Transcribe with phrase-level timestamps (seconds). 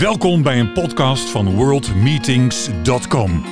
[0.00, 3.42] Welkom bij een podcast van worldmeetings.com.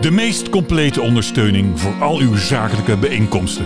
[0.00, 3.64] De meest complete ondersteuning voor al uw zakelijke bijeenkomsten.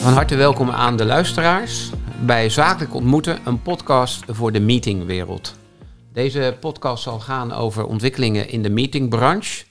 [0.00, 1.90] Van harte welkom aan de luisteraars
[2.20, 5.58] bij Zakelijk Ontmoeten, een podcast voor de meetingwereld.
[6.12, 9.64] Deze podcast zal gaan over ontwikkelingen in de meetingbranche.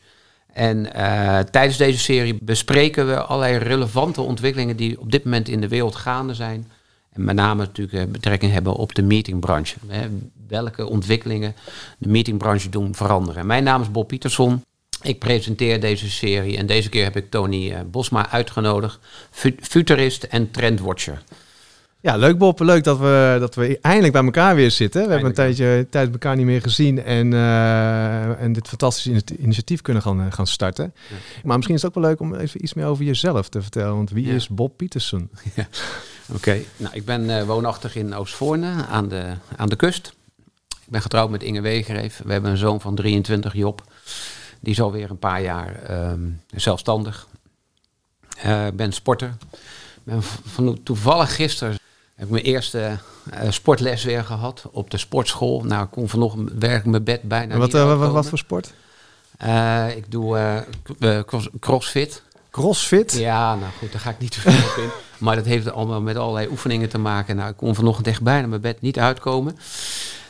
[0.53, 5.61] En uh, tijdens deze serie bespreken we allerlei relevante ontwikkelingen die op dit moment in
[5.61, 6.71] de wereld gaande zijn.
[7.11, 9.77] En met name natuurlijk betrekking hebben op de meetingbranche.
[9.87, 10.07] Hè,
[10.47, 11.55] welke ontwikkelingen
[11.97, 13.45] de meetingbranche doen veranderen.
[13.45, 14.63] Mijn naam is Bob Pietersson.
[15.01, 18.99] Ik presenteer deze serie en deze keer heb ik Tony uh, Bosma uitgenodigd,
[19.59, 21.23] futurist en trendwatcher.
[22.03, 22.59] Ja, leuk Bob.
[22.59, 25.03] Leuk dat we, dat we eindelijk bij elkaar weer zitten.
[25.03, 29.81] We hebben een tijdje tijd elkaar niet meer gezien en, uh, en dit fantastische initiatief
[29.81, 30.93] kunnen gaan, uh, gaan starten.
[31.09, 31.15] Ja.
[31.43, 33.95] Maar misschien is het ook wel leuk om even iets meer over jezelf te vertellen.
[33.95, 34.33] Want wie ja.
[34.33, 35.29] is Bob Pietersen?
[35.55, 35.67] Ja.
[36.27, 36.65] Oké, okay.
[36.77, 40.13] nou ik ben uh, woonachtig in Oostvoorne aan de, aan de kust.
[40.67, 42.21] Ik ben getrouwd met Inge Wegereef.
[42.25, 43.83] We hebben een zoon van 23, Job.
[44.59, 47.27] Die is alweer een paar jaar um, zelfstandig.
[48.67, 49.33] Ik ben sporter.
[50.03, 51.81] Ben van, toevallig gisteren
[52.23, 52.97] heb ik mijn eerste
[53.33, 55.63] uh, sportles weer gehad op de sportschool.
[55.63, 58.73] Nou, ik kon vanochtend werk mijn bed bijna wat, uh, wat, wat, voor sport?
[59.45, 60.63] Uh, ik doe
[61.25, 62.21] cross, crossfit.
[62.51, 63.13] Crossfit?
[63.13, 64.89] Ja, nou goed, daar ga ik niet te veel op in.
[65.17, 67.35] Maar dat heeft allemaal met allerlei oefeningen te maken.
[67.35, 69.57] Nou, ik kon vanochtend echt bijna mijn bed niet uitkomen.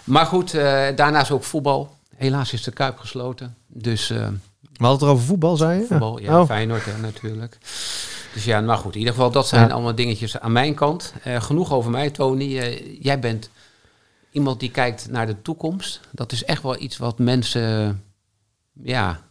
[0.03, 0.51] Maar goed,
[0.95, 1.95] daarnaast ook voetbal.
[2.15, 3.55] Helaas is de Kuip gesloten.
[3.67, 4.07] Dus...
[4.07, 5.85] We hadden het er over voetbal, zei je?
[5.85, 6.45] Voetbal, ja, oh.
[6.45, 7.57] Feyenoord hè, natuurlijk.
[8.33, 9.73] Dus ja, maar goed, in ieder geval, dat zijn ja.
[9.73, 11.13] allemaal dingetjes aan mijn kant.
[11.27, 12.43] Uh, genoeg over mij, Tony.
[12.43, 13.49] Uh, jij bent
[14.31, 15.99] iemand die kijkt naar de toekomst.
[16.11, 18.03] Dat is echt wel iets wat mensen,
[18.83, 19.21] ja,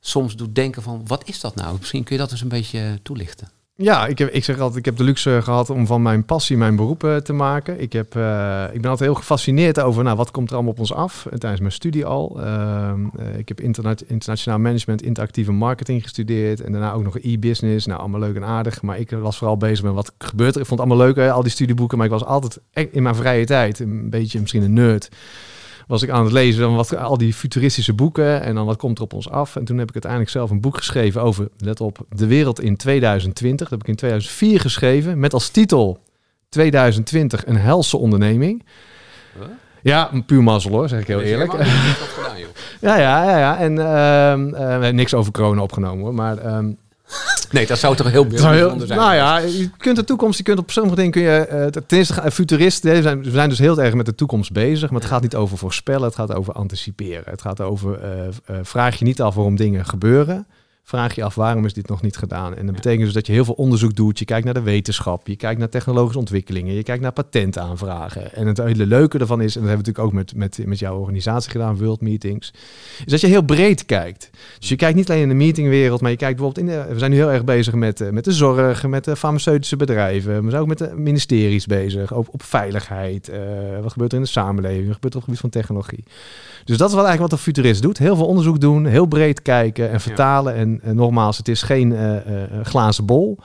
[0.00, 1.76] soms doet denken van, wat is dat nou?
[1.78, 3.50] Misschien kun je dat eens een beetje toelichten.
[3.76, 6.56] Ja, ik, heb, ik zeg altijd, ik heb de luxe gehad om van mijn passie
[6.56, 7.80] mijn beroep uh, te maken.
[7.80, 10.78] Ik, heb, uh, ik ben altijd heel gefascineerd over nou, wat komt er allemaal op
[10.78, 12.40] ons af uh, tijdens mijn studie al.
[12.42, 13.06] Ehm,
[13.36, 17.86] ik heb interna internationaal management, interactieve marketing gestudeerd en daarna ook nog e-business.
[17.86, 20.60] Nou, allemaal leuk en aardig, maar ik was vooral bezig met wat gebeurt er.
[20.60, 22.60] Ik vond het allemaal leuk, hè, al die studieboeken, maar ik was altijd
[22.90, 25.08] in mijn vrije tijd een beetje misschien een nerd
[25.86, 28.98] was ik aan het lezen van wat, al die futuristische boeken en dan wat komt
[28.98, 29.56] er op ons af.
[29.56, 32.76] En toen heb ik uiteindelijk zelf een boek geschreven over, let op, de wereld in
[32.76, 33.58] 2020.
[33.58, 35.98] Dat heb ik in 2004 geschreven met als titel
[36.48, 38.64] 2020 een helse onderneming.
[39.38, 39.44] Huh?
[39.82, 41.50] Ja, puur mazzel hoor, zeg ik heel eerlijk.
[41.50, 42.36] Gedaan,
[42.80, 43.58] ja, ja, ja, ja.
[43.58, 43.72] En
[44.52, 46.56] uh, uh, niks over corona opgenomen hoor, maar...
[46.56, 46.78] Um,
[47.54, 48.98] Nee, dat zou toch heel bijzonder zijn.
[48.98, 51.48] Nou ja, je kunt de toekomst, je kunt op sommige dingen kun je.
[51.52, 54.90] Uh, ten eerste, futuristen, we zijn, we zijn dus heel erg met de toekomst bezig.
[54.90, 57.24] Maar het gaat niet over voorspellen, het gaat over anticiperen.
[57.30, 60.46] Het gaat over uh, uh, vraag je niet af waarom dingen gebeuren
[60.86, 62.56] vraag je af waarom is dit nog niet gedaan.
[62.56, 64.18] En dat betekent dus dat je heel veel onderzoek doet.
[64.18, 68.34] Je kijkt naar de wetenschap, je kijkt naar technologische ontwikkelingen, je kijkt naar patentaanvragen.
[68.34, 70.78] En het hele leuke ervan is, en dat hebben we natuurlijk ook met, met, met
[70.78, 72.52] jouw organisatie gedaan, World Meetings,
[73.04, 74.30] is dat je heel breed kijkt.
[74.58, 76.98] Dus je kijkt niet alleen in de meetingwereld, maar je kijkt bijvoorbeeld in de, we
[76.98, 80.50] zijn nu heel erg bezig met, eh, met de zorg, met de farmaceutische bedrijven, we
[80.50, 83.30] zijn ook met de ministeries bezig, ook op veiligheid.
[83.30, 83.36] Uh,
[83.82, 86.04] wat gebeurt er in de samenleving, wat gebeurt er op het gebied van technologie.
[86.64, 87.98] Dus dat is wat eigenlijk wat de futurist doet.
[87.98, 90.54] Heel veel onderzoek doen, heel breed kijken en vertalen.
[90.54, 92.20] En, en, nogmaals, het is geen uh, uh,
[92.62, 93.38] glazen bol.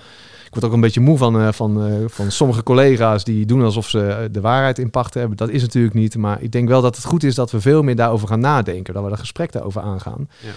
[0.46, 4.30] Ik word ook een beetje moe van, van, van sommige collega's die doen alsof ze
[4.32, 5.38] de waarheid in pacht hebben.
[5.38, 6.18] Dat is natuurlijk niet.
[6.18, 8.94] Maar ik denk wel dat het goed is dat we veel meer daarover gaan nadenken.
[8.94, 10.30] Dat we er gesprek daarover aangaan.
[10.40, 10.50] Ja.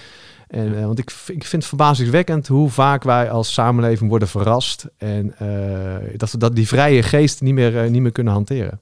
[0.53, 4.87] En, uh, want ik, ik vind het verbazingwekkend hoe vaak wij als samenleving worden verrast.
[4.97, 5.49] En uh,
[6.17, 8.79] dat we dat die vrije geest niet meer, uh, niet meer kunnen hanteren.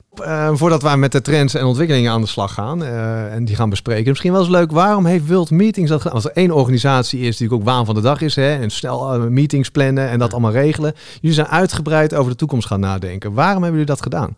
[0.52, 4.08] voordat wij met de trends en ontwikkelingen aan de slag gaan en die gaan bespreken.
[4.08, 6.14] Misschien wel eens leuk, waarom heeft World Meetings dat gedaan?
[6.14, 8.36] Als er één organisatie is die ook waan van de dag is.
[8.36, 10.94] Hè, en snel meetings plannen en dat allemaal regelen.
[11.20, 13.32] Jullie zijn uitgebreid over de toekomst gaan nadenken.
[13.32, 14.36] Waarom hebben jullie dat gedaan?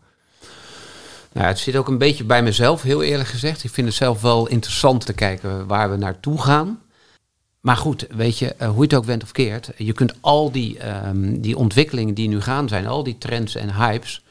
[1.32, 3.64] Nou, het zit ook een beetje bij mezelf, heel eerlijk gezegd.
[3.64, 6.78] Ik vind het zelf wel interessant te kijken waar we naartoe gaan.
[7.62, 10.52] Maar goed, weet je, uh, hoe je het ook went of keert, je kunt al
[10.52, 14.22] die, um, die ontwikkelingen die nu gaan zijn, al die trends en hypes,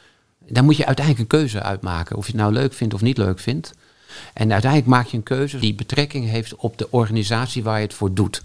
[0.48, 2.16] daar moet je uiteindelijk een keuze uitmaken.
[2.16, 3.74] Of je het nou leuk vindt of niet leuk vindt.
[4.34, 7.94] En uiteindelijk maak je een keuze die betrekking heeft op de organisatie waar je het
[7.94, 8.44] voor doet.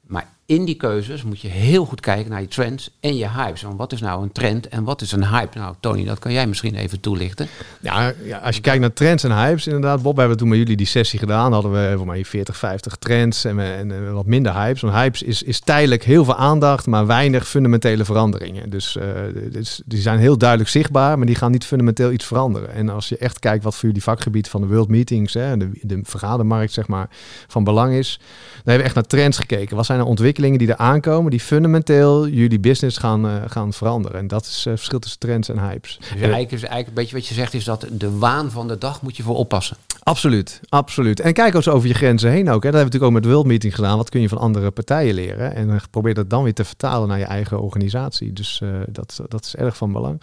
[0.00, 3.62] Maar in die keuzes moet je heel goed kijken naar je trends en je hypes.
[3.62, 5.58] Want wat is nou een trend en wat is een hype?
[5.58, 7.48] Nou, Tony, dat kan jij misschien even toelichten.
[7.80, 10.02] Ja, ja als je kijkt naar trends en hypes, inderdaad.
[10.02, 11.52] Bob, we hebben toen met jullie die sessie gedaan.
[11.52, 14.80] Hadden we voor mij 40, 50 trends en, en, en, wat minder hypes.
[14.80, 18.70] Want hypes is, is tijdelijk heel veel aandacht, maar weinig fundamentele veranderingen.
[18.70, 19.04] Dus, uh,
[19.52, 22.72] dus die zijn heel duidelijk zichtbaar, maar die gaan niet fundamenteel iets veranderen.
[22.72, 25.70] En als je echt kijkt wat voor jullie vakgebied van de World Meetings, hè, de,
[25.82, 27.08] de vergadermarkt zeg maar,
[27.48, 29.76] van belang is, dan hebben we echt naar trends gekeken.
[29.76, 30.36] Wat zijn er ontwikkelingen?
[30.38, 34.18] Ontwikkelingen die er aankomen, die fundamenteel jullie business gaan, uh, gaan veranderen.
[34.18, 35.96] En dat is het verschil tussen trends en hypes.
[35.98, 38.78] Dus eigenlijk, is eigenlijk een beetje wat je zegt, is dat de waan van de
[38.78, 39.76] dag moet je voor oppassen.
[40.02, 41.20] Absoluut, absoluut.
[41.20, 42.62] En kijk eens over je grenzen heen ook.
[42.62, 42.70] Hè.
[42.70, 43.96] Dat hebben we natuurlijk ook met de World Meeting gedaan.
[43.96, 45.54] Wat kun je van andere partijen leren?
[45.54, 48.32] En probeer dat dan weer te vertalen naar je eigen organisatie.
[48.32, 50.20] Dus uh, dat, dat is erg van belang.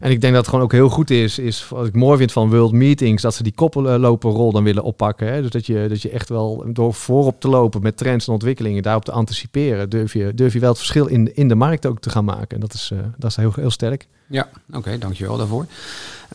[0.00, 2.32] En ik denk dat het gewoon ook heel goed is, is wat ik mooi vind
[2.32, 5.32] van World Meetings, dat ze die koppelloperrol dan willen oppakken.
[5.32, 5.42] Hè.
[5.42, 8.82] Dus dat je, dat je echt wel door voorop te lopen met trends en ontwikkelingen,
[8.82, 9.47] daarop te anticiperen,
[9.88, 12.48] durf je, durf je wel het verschil in, in de markt ook te gaan maken.
[12.48, 14.06] En dat is, uh, dat is heel, heel sterk.
[14.26, 15.66] Ja, oké, dankjewel daarvoor.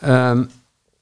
[0.04, 0.50] Um,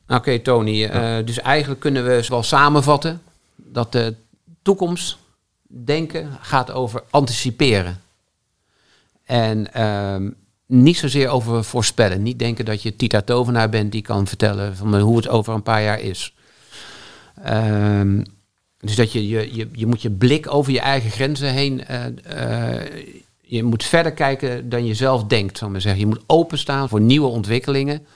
[0.08, 0.84] Oké, Tony.
[0.84, 3.22] Uh, dus eigenlijk kunnen we wel samenvatten
[3.56, 4.14] dat de
[4.62, 5.18] toekomst
[5.68, 8.00] denken gaat over anticiperen.
[9.24, 10.34] En um,
[10.66, 12.22] niet zozeer over voorspellen.
[12.22, 15.62] Niet denken dat je Tita Tovenaar bent die kan vertellen van hoe het over een
[15.62, 16.34] paar jaar is.
[17.46, 18.24] Um,
[18.84, 21.84] dus dat je, je, je, je moet je blik over je eigen grenzen heen.
[21.90, 22.05] Uh,
[22.37, 22.81] uh,
[23.40, 26.00] je moet verder kijken dan je zelf denkt, zal maar zeggen.
[26.00, 28.06] Je moet openstaan voor nieuwe ontwikkelingen.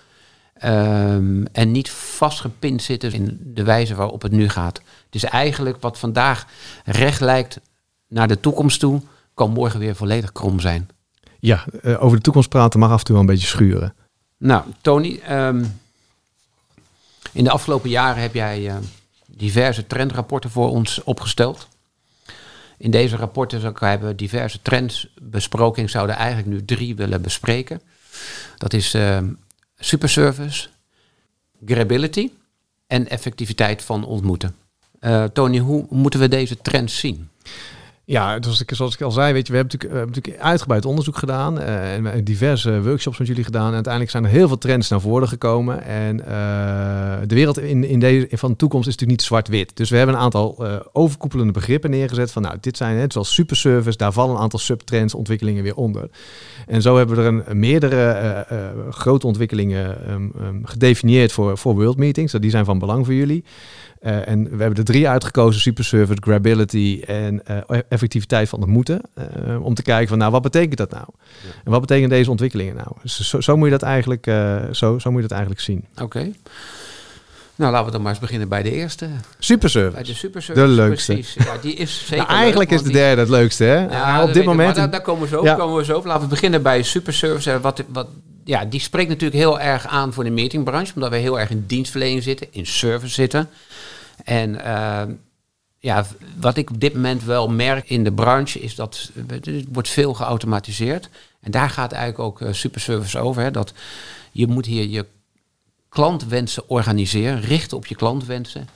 [0.65, 4.81] Um, en niet vastgepind zitten in de wijze waarop het nu gaat.
[5.11, 6.47] Dus eigenlijk wat vandaag
[6.85, 7.61] recht lijkt
[8.09, 9.03] naar de toekomst toe,
[9.35, 10.89] kan morgen weer volledig krom zijn.
[11.39, 13.95] Ja, uh, over de toekomst praten mag af en toe wel een beetje schuren.
[14.39, 15.81] Nou, Tony, um,
[17.33, 18.73] in de afgelopen jaren heb jij
[19.37, 21.69] diverse trendrapporten voor ons opgesteld.
[22.79, 25.83] In deze rapporten hebben we diverse trends besproken.
[25.83, 27.81] Ik zou er eigenlijk nu drie willen bespreken.
[28.57, 29.19] Dat is uh,
[29.79, 30.69] superservice,
[31.67, 32.31] grability
[32.87, 34.55] en effectiviteit van ontmoeten.
[35.01, 37.29] Uh, Tony, hoe moeten we deze trends zien?
[38.09, 40.85] Ja, zoals ik, zoals ik al zei, weet je, we hebben natuurlijk, hebben natuurlijk uitgebreid
[40.85, 43.69] onderzoek gedaan uh, en diverse workshops met jullie gedaan.
[43.69, 45.83] En uiteindelijk zijn er heel veel trends naar voren gekomen.
[45.83, 46.25] En uh,
[47.27, 49.77] de wereld in, in deze, van de toekomst is natuurlijk niet zwart-wit.
[49.77, 53.35] Dus we hebben een aantal uh, overkoepelende begrippen neergezet van, nou, dit zijn net zoals
[53.35, 56.09] superservice, daar vallen een aantal subtrends, ontwikkelingen weer onder.
[56.67, 58.47] En zo hebben we er een, meerdere
[58.91, 62.33] grote ontwikkelingen um, um, gedefinieerd voor, voor World Meetings.
[62.33, 63.45] Die zijn van belang voor jullie.
[64.01, 67.43] En we hebben er drie uitgekozen: superservice, grability en
[67.97, 69.01] effectiviteit van het moeten.
[69.47, 71.07] Uh, om te kijken van, nou, wat betekent dat nou?
[71.43, 71.51] Ja.
[71.65, 72.89] En wat betekenen deze ontwikkelingen nou?
[73.03, 74.25] Dus zo, zo moet je dat eigenlijk,
[74.71, 75.85] zo, zo moet je dat eigenlijk zien.
[75.95, 76.03] Oké.
[76.03, 76.35] Okay.
[77.57, 79.09] Nou, laten we dan maar eens beginnen bij de eerste.
[79.39, 79.95] Superservice.
[79.95, 80.67] Bij de superservice.
[80.67, 81.13] De leukste.
[81.13, 81.45] Precies.
[81.45, 83.25] Ja, die is zeker nou, Eigenlijk leuk, is de derde die...
[83.25, 83.87] het leukste, hè?
[83.87, 84.77] Ja, op dit moment.
[84.77, 85.55] Daar, daar, komen we zo, ja.
[85.55, 86.05] komen we zo op.
[86.05, 87.61] Laten we beginnen bij superservice.
[87.61, 88.07] Wat, wat,
[88.45, 91.65] ja, die spreekt natuurlijk heel erg aan voor de meetingbranche, omdat we heel erg in
[91.67, 93.49] dienstverlening zitten, in service zitten.
[94.25, 95.03] En uh,
[95.87, 96.07] ja,
[96.41, 100.15] wat ik op dit moment wel merk in de branche is dat er wordt veel
[100.15, 101.09] geautomatiseerd.
[101.41, 103.43] En daar gaat eigenlijk ook uh, superservice over.
[103.43, 103.73] Hè, dat
[104.33, 105.07] je moet hier je
[105.89, 108.69] klantwensen organiseren, richten op je klantwensen.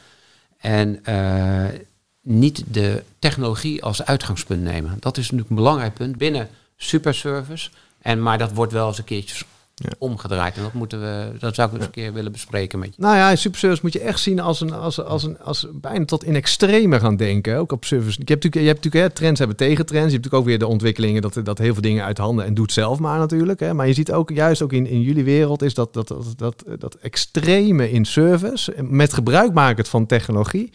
[0.59, 1.65] En uh,
[2.21, 4.97] niet de technologie als uitgangspunt nemen.
[5.01, 7.71] Dat is natuurlijk een belangrijk punt binnen superservice.
[8.03, 9.45] En, maar dat wordt wel eens een keertje
[9.83, 9.91] ja.
[9.99, 10.57] omgedraaid.
[10.57, 13.03] En dat moeten we, dat zou ik eens een keer willen bespreken met je.
[13.03, 16.25] Nou ja, superservice moet je echt zien als een, als, als een, als bijna tot
[16.25, 17.57] in extreme gaan denken.
[17.57, 18.11] Ook op service.
[18.11, 20.13] Je hebt natuurlijk, je hebt natuurlijk hè, trends hebben tegentrends.
[20.13, 22.55] Je hebt natuurlijk ook weer de ontwikkelingen dat, dat heel veel dingen uit handen en
[22.55, 23.61] doet zelf maar natuurlijk.
[23.61, 23.75] Hè.
[23.75, 26.65] Maar je ziet ook juist ook in, in jullie wereld is dat, dat, dat, dat,
[26.79, 30.71] dat extreme in service met gebruik maken van technologie.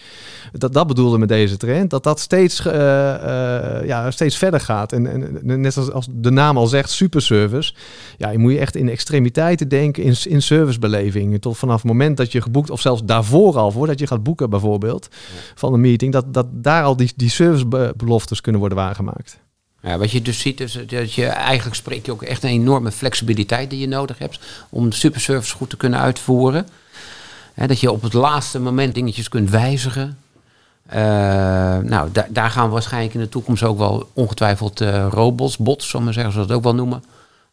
[0.51, 1.89] Dat, dat bedoelde met deze trend.
[1.89, 4.91] Dat dat steeds, uh, uh, ja, steeds verder gaat.
[4.91, 7.73] En, en net als, als de naam al zegt, superservice.
[8.17, 11.41] Ja, je moet je echt in extremiteiten denken in, in servicebeleving.
[11.41, 14.49] Tot vanaf het moment dat je geboekt, of zelfs daarvoor al, voordat je gaat boeken
[14.49, 15.17] bijvoorbeeld, ja.
[15.55, 19.39] van een meeting, dat, dat daar al die, die servicebeloftes kunnen worden waargemaakt.
[19.81, 22.91] Ja, wat je dus ziet is dat je eigenlijk spreek je ook echt een enorme
[22.91, 26.67] flexibiliteit die je nodig hebt om superservice goed te kunnen uitvoeren.
[27.53, 30.17] He, dat je op het laatste moment dingetjes kunt wijzigen.
[30.89, 30.95] Uh,
[31.77, 35.89] nou, da daar gaan we waarschijnlijk in de toekomst ook wel ongetwijfeld uh, robots, bots,
[35.89, 37.03] zullen we zeggen, zoals dat ook wel noemen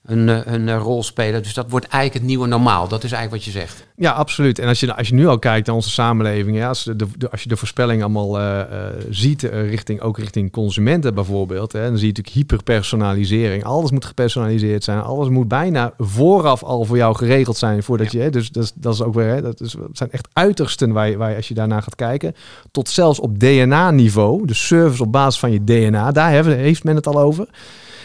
[0.05, 1.43] een, een rol spelen.
[1.43, 2.89] Dus dat wordt eigenlijk het nieuwe normaal.
[2.89, 3.87] Dat is eigenlijk wat je zegt.
[3.97, 4.59] Ja, absoluut.
[4.59, 7.31] En als je, als je nu al kijkt naar onze samenleving, ja, als, de, de,
[7.31, 11.81] als je de voorspelling allemaal uh, uh, ziet, uh, richting, ook richting consumenten bijvoorbeeld, hè,
[11.81, 13.65] dan zie je natuurlijk hyperpersonalisering.
[13.65, 15.03] Alles moet gepersonaliseerd zijn.
[15.03, 17.83] Alles moet bijna vooraf al voor jou geregeld zijn.
[17.83, 18.19] Voordat ja.
[18.19, 20.29] je, hè, dus dat is, dat is ook weer, hè, dat, is, dat zijn echt
[20.33, 22.35] uitersten waar je, waar je, als je daarna gaat kijken,
[22.71, 27.07] tot zelfs op DNA-niveau, de service op basis van je DNA, daar heeft men het
[27.07, 27.49] al over.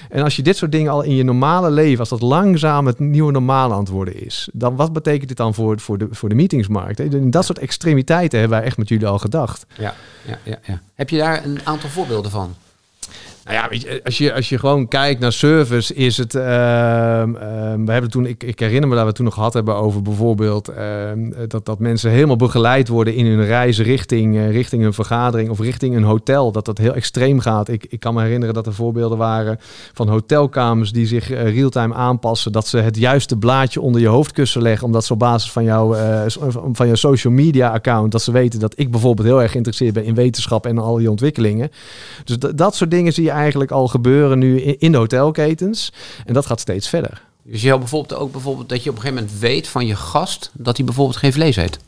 [0.09, 2.99] En als je dit soort dingen al in je normale leven, als dat langzaam het
[2.99, 6.29] nieuwe normale aan het worden is, dan wat betekent dit dan voor, voor, de, voor
[6.29, 6.99] de meetingsmarkt?
[6.99, 9.65] In dat soort extremiteiten hebben wij echt met jullie al gedacht.
[9.77, 9.93] Ja,
[10.27, 10.81] ja, ja, ja.
[10.93, 12.55] Heb je daar een aantal voorbeelden van?
[13.47, 16.35] Nou ja, weet je, als, je, als je gewoon kijkt naar service, is het.
[16.35, 19.75] ehm, ehm, we hebben toen, ik, ik herinner me dat we toen nog gehad hebben
[19.75, 24.83] over bijvoorbeeld ehm, dat, dat mensen helemaal begeleid worden in hun reis richting, eh, richting
[24.83, 26.51] een vergadering of richting een hotel.
[26.51, 27.69] Dat dat heel extreem gaat.
[27.69, 29.59] Ik, ik kan me herinneren dat er voorbeelden waren
[29.93, 32.51] van hotelkamers die zich eh, real-time aanpassen.
[32.51, 35.93] Dat ze het juiste blaadje onder je hoofdkussen leggen, omdat ze op basis van jouw,
[35.93, 36.21] eh,
[36.71, 40.03] van jouw social media account, dat ze weten dat ik bijvoorbeeld heel erg geïnteresseerd ben
[40.05, 41.71] in wetenschap en al die ontwikkelingen.
[42.23, 45.93] Dus dat soort dingen zie je eigenlijk al gebeuren nu in, de hotelketens.
[46.25, 47.25] En dat gaat steeds verder.
[47.43, 49.95] Dus je hebt bijvoorbeeld ook bijvoorbeeld dat je op een gegeven moment weet van je
[49.95, 51.79] gast dat hij bijvoorbeeld geen vlees eet.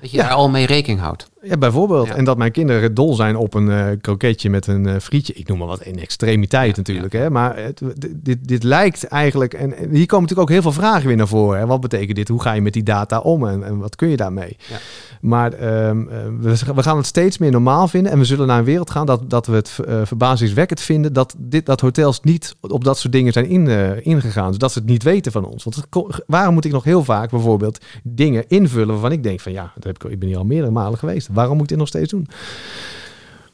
[0.00, 0.22] Dat je Ja.
[0.22, 1.30] daar al mee rekening houdt.
[1.42, 2.06] Ja, bijvoorbeeld.
[2.06, 2.14] Ja.
[2.14, 5.32] En dat mijn kinderen dol zijn op een eh, kroketje met een eh, frietje.
[5.32, 7.12] Ik noem maar wat in extremiteit Ja, natuurlijk.
[7.12, 7.30] Hè?
[7.30, 9.54] Maar het, d- dit, dit lijkt eigenlijk...
[9.54, 11.58] En, en hier komen natuurlijk ook heel veel vragen weer naar voren.
[11.58, 11.66] Hè?
[11.66, 12.28] Wat betekent dit?
[12.28, 13.46] Hoe ga je met die data om?
[13.46, 14.56] En, en wat kun je daarmee?
[14.68, 14.76] Ja.
[15.20, 18.12] Maar ehm, eh, we, we gaan het steeds meer normaal vinden.
[18.12, 21.12] En we zullen naar een wereld gaan dat, dat we het eh, verbazingwekkend vinden...
[21.12, 24.48] Dat, dit, dat hotels niet op dat soort dingen zijn in, eh, ingegaan.
[24.48, 25.64] Dus dat ze het niet weten van ons.
[25.64, 25.86] Want het
[26.26, 28.88] waarom moet ik nog heel vaak bijvoorbeeld dingen invullen...
[28.88, 31.28] waarvan ik denk van ja, dat heb ik, ik ben hier al meerdere malen geweest.
[31.32, 32.28] Waarom moet ik dit nog steeds doen?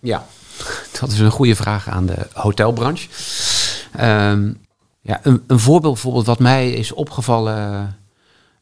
[0.01, 0.27] Ja,
[1.01, 3.09] dat is een goede vraag aan de hotelbranche.
[3.93, 4.53] Ehm,
[5.01, 7.97] ja, een, een voorbeeld bijvoorbeeld wat mij is opgevallen,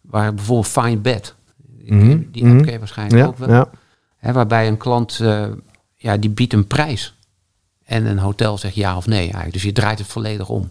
[0.01, 1.35] waar bijvoorbeeld Fine Bed,
[2.31, 3.71] die, ken je waarschijnlijk Ja, ook wel, ja.
[4.17, 5.47] hè, waarbij een klant, eh,
[5.95, 7.15] ja, die biedt een prijs
[7.85, 9.53] en een hotel zegt ja of nee eigenlijk.
[9.53, 10.71] Dus je draait het volledig om.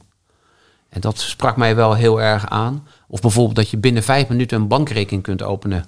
[0.89, 2.87] En dat sprak mij wel heel erg aan.
[3.07, 5.85] Of bijvoorbeeld dat je binnen vijf minuten een bankrekening kunt openen.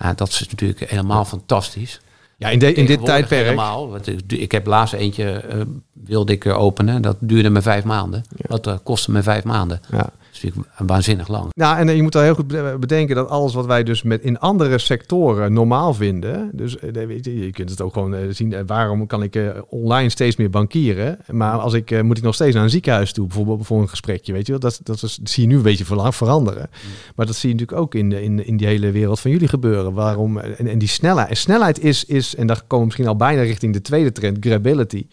[0.00, 2.00] Ja, dat is natuurlijk helemaal fantastisch.
[2.36, 3.42] Ja, in, de, in dit tijdperk.
[3.42, 3.90] Helemaal.
[3.90, 5.60] Want ik, ik heb laatst eentje eh,
[5.92, 7.02] wilde ik openen.
[7.02, 8.24] Dat duurde me vijf maanden.
[8.36, 9.80] Dat eh, kostte me vijf maanden.
[9.90, 10.10] Ja.
[10.40, 11.46] Dat is natuurlijk waanzinnig lang.
[11.54, 14.02] Nou, en eh, je moet al heel goed be- bedenken dat alles wat wij dus
[14.02, 16.50] met in andere sectoren normaal vinden.
[16.52, 16.92] Dus eh,
[17.22, 18.52] je, kunt het ook gewoon eh, zien.
[18.52, 21.18] eh, waarom kan ik eh, online steeds meer bankieren?
[21.30, 23.88] Maar als ik eh, moet ik nog steeds naar een ziekenhuis toe, bijvoorbeeld voor een
[23.88, 24.32] gesprekje.
[24.32, 26.70] Weet je wel, dat, dat, is, dat zie je nu een beetje veranderen.
[27.16, 29.48] Maar dat zie je natuurlijk ook in, de, in, in die hele wereld van jullie
[29.48, 29.92] gebeuren.
[29.92, 30.38] Waarom?
[30.38, 31.28] En, en die snelheid.
[31.28, 34.36] En snelheid is, is, en daar komen we misschien al bijna richting de tweede trend,
[34.40, 35.06] grability.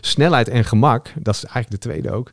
[0.00, 2.32] Snelheid en gemak, dat is eigenlijk de tweede ook.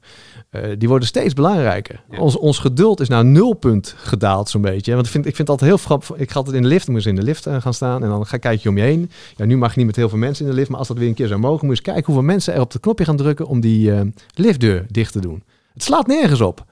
[0.50, 2.03] eh, die worden steeds belangrijker.
[2.10, 2.17] Ja.
[2.36, 4.94] Ons, geduld is naar nulpunt gedaald zo'n beetje.
[4.94, 6.16] Want ik vind, ik vind altijd heel grappig.
[6.16, 8.26] Ik ga altijd in de lift, moest in de lift eh, gaan staan en dan
[8.26, 9.12] ga kijk je om je heen.
[9.36, 10.98] Ja, nu mag je niet met heel veel mensen in de lift, maar als dat
[10.98, 13.06] weer een keer zou mogen, moet je eens kijken hoeveel mensen er op het knopje
[13.06, 14.02] gaan drukken om die eh,
[14.34, 15.44] liftdeur dicht te doen.
[15.74, 16.66] Het slaat nergens op.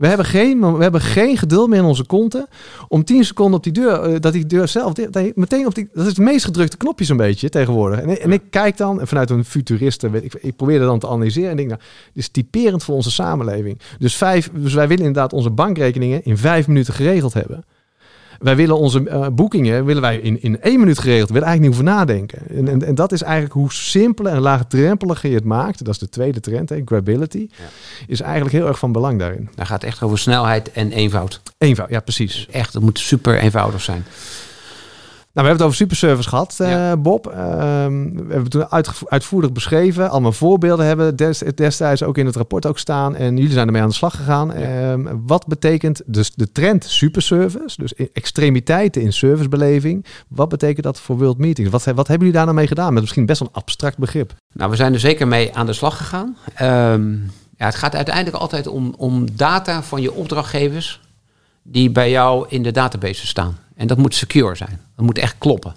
[0.00, 2.46] We hebben geen, we hebben geen geduld meer in onze konten
[2.88, 4.92] om 10 seconden op die deur, eh, dat die deur zelf,
[5.34, 8.00] meteen op die, dat is het meest gedrukte knopje zo'n beetje tegenwoordig.
[8.00, 11.08] En, en ik kijk dan, en vanuit een futuriste, ik, ik probeer dat dan te
[11.08, 11.80] analyseren en denk, nou,
[12.12, 13.80] dit is typerend voor onze samenleving.
[13.98, 17.64] Dus, vijf, dus wij willen inderdaad onze bankrekeningen in vijf minuten geregeld hebben.
[18.40, 21.28] Wij willen onze eh, boekingen willen wij in, in één minuut geregeld.
[21.28, 22.38] We willen eigenlijk niet hoeven nadenken.
[22.48, 25.84] En, en, en dat is eigenlijk hoe simpeler en laagdrempeliger je het maakt.
[25.84, 27.48] Dat is de tweede trend, hè, grability.
[27.50, 27.64] Ja.
[28.06, 29.48] Is eigenlijk heel erg van belang daarin.
[29.54, 31.40] Daar gaat het echt over snelheid en eenvoud.
[31.58, 32.46] Eenvoud, ja precies.
[32.50, 34.04] Echt, het moet super eenvoudig zijn.
[35.32, 36.92] Nou, we hebben het over superservice gehad, eh.
[36.98, 37.26] Bob.
[37.26, 38.70] Ehm, we hebben het toen
[39.08, 40.10] uitvoerig beschreven.
[40.10, 43.16] Allemaal voorbeelden hebben des, destijds ook in het rapport ook staan.
[43.16, 44.52] En jullie zijn ermee aan de slag gegaan.
[44.52, 47.80] Ehm, wat betekent dus de trend superservice?
[47.80, 50.06] Dus e- extremiteiten in servicebeleving.
[50.28, 51.70] Wat betekent dat voor World Meetings?
[51.70, 52.92] Wat, wat hebben jullie daar nou mee gedaan?
[52.92, 54.34] Met misschien best wel een abstract begrip.
[54.52, 56.36] Nou, we zijn er zeker mee aan de slag gegaan.
[56.54, 57.12] Ehm,
[57.56, 61.00] ja, het gaat uiteindelijk altijd om, om data van je opdrachtgevers
[61.62, 63.58] die bij jou in de database staan.
[63.74, 64.80] En dat moet secure zijn.
[64.96, 65.74] Dat moet echt kloppen.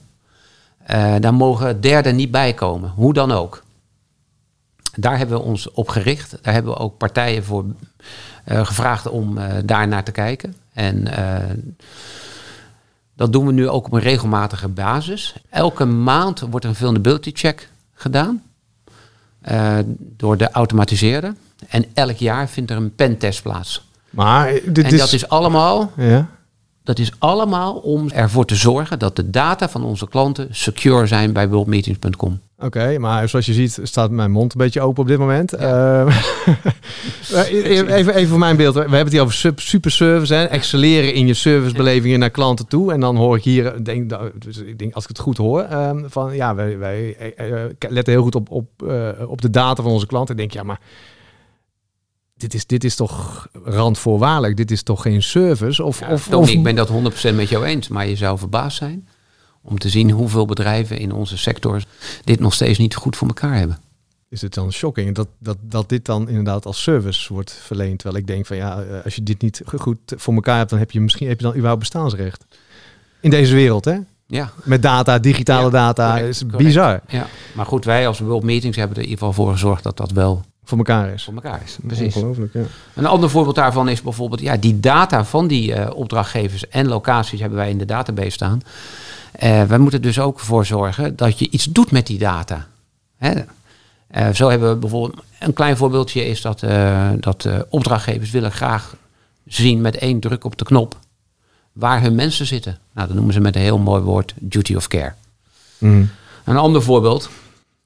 [0.83, 3.63] Eh, daar mogen derden niet bij komen, hoe dan ook.
[4.95, 6.37] Daar hebben we ons op gericht.
[6.41, 7.65] Daar hebben we ook partijen voor
[8.43, 10.55] eh, gevraagd om eh, daar naar te kijken.
[10.73, 11.07] En
[13.15, 15.35] dat doen we nu ook op een regelmatige basis.
[15.49, 18.43] Elke maand wordt er een vulnerability check gedaan
[19.97, 21.35] door de automatiseerder.
[21.67, 23.87] En elk jaar vindt er een pentest plaats.
[24.13, 26.29] Maar dit en dat is allemaal Ja.
[26.83, 31.33] dat is allemaal om ervoor te zorgen dat de data van onze klanten secure zijn
[31.33, 32.39] bij worldmeetings.com.
[32.63, 35.53] Oké, maar zoals je ziet staat mijn mond een beetje open op dit moment.
[35.53, 36.07] Ehm,
[37.53, 38.73] even, even voor mijn beeld.
[38.73, 40.33] We hebben het hier over sub, superservice.
[40.33, 40.43] Hè?
[40.43, 42.91] Excelleren in je servicebelevingen naar klanten toe.
[42.91, 46.03] En dan hoor ik hier, denk, dus ik denk als ik het goed hoor, ehm,
[46.07, 49.83] van ja, wij, wij eh, eh, letten heel goed op, op, eh, op de data
[49.83, 50.35] van onze klanten.
[50.35, 50.79] Ik denk, ja, maar
[52.43, 54.57] dit is, dit is toch randvoorwaardelijk?
[54.57, 55.83] Dit is toch geen service?
[55.83, 56.89] Of, Ja, of, Tony, of, ik ben dat
[57.31, 59.07] 100% met jou eens, maar je zou verbaasd zijn
[59.61, 61.83] om te zien hoeveel bedrijven in onze sector
[62.23, 63.79] dit nog steeds niet goed voor elkaar hebben.
[64.29, 67.99] is het dan shocking dat, dat, dat dit dan inderdaad als service wordt verleend.
[67.99, 70.79] Terwijl ik denk van ja, eh, als je dit niet goed voor elkaar hebt, dan
[70.79, 72.45] heb je misschien heb je dan überhaupt bestaansrecht.
[73.21, 73.97] In deze wereld, hè?
[74.27, 76.09] Ja, Met data, digitale Ja, data.
[76.11, 76.63] correct, is correct.
[76.63, 77.27] bizar ja.
[77.55, 80.11] Maar goed, wij als World Meetings hebben er in ieder geval voor gezorgd dat dat
[80.11, 81.23] wel voor elkaar is.
[81.23, 81.77] voor elkaar is.
[81.87, 82.15] Precies.
[82.15, 82.61] Ongelooflijk, ja.
[82.93, 87.39] Een ander voorbeeld daarvan is bijvoorbeeld ja, die data van die eh, opdrachtgevers en locaties
[87.39, 88.61] hebben wij in de database staan.
[89.31, 92.67] Eh wij moeten dus ook voor zorgen dat je iets doet met die data.
[93.17, 93.33] Hè?
[94.07, 96.63] Eh, zo hebben we bijvoorbeeld een klein voorbeeldje is dat,
[97.19, 98.95] dat opdrachtgevers willen graag
[99.45, 100.97] zien met één druk op de knop
[101.73, 102.77] waar hun mensen zitten.
[102.93, 105.13] Nou, dat noemen ze met een heel mooi woord duty of care.
[105.77, 106.09] Mm.
[106.43, 107.29] Een ander voorbeeld.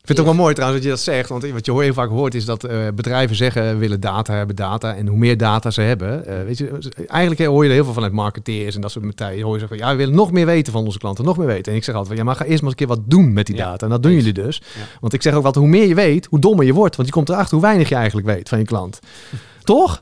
[0.07, 1.29] Ik vind het ook wel mooi trouwens dat je dat zegt.
[1.29, 4.95] Want wat je heel vaak hoort is dat eh, bedrijven zeggen willen data hebben, data.
[4.95, 6.25] En hoe meer data ze hebben.
[6.25, 9.43] eh, weet je, eigenlijk hoor je er heel veel vanuit marketeers en dat soort partijen.
[9.43, 11.71] Hoor je zeggen, ja, we willen nog meer weten van onze klanten, nog meer weten.
[11.71, 13.45] En ik zeg altijd, ja, maar ga eerst maar eens een keer wat doen met
[13.45, 13.85] die Ja, data.
[13.85, 14.61] En dat doen jullie dus.
[14.75, 14.81] Ja.
[15.01, 16.95] Want ik zeg ook altijd, hoe meer je weet, hoe dommer je wordt.
[16.95, 18.99] Want je komt erachter hoe weinig je eigenlijk weet van je klant.
[19.63, 20.01] Toch?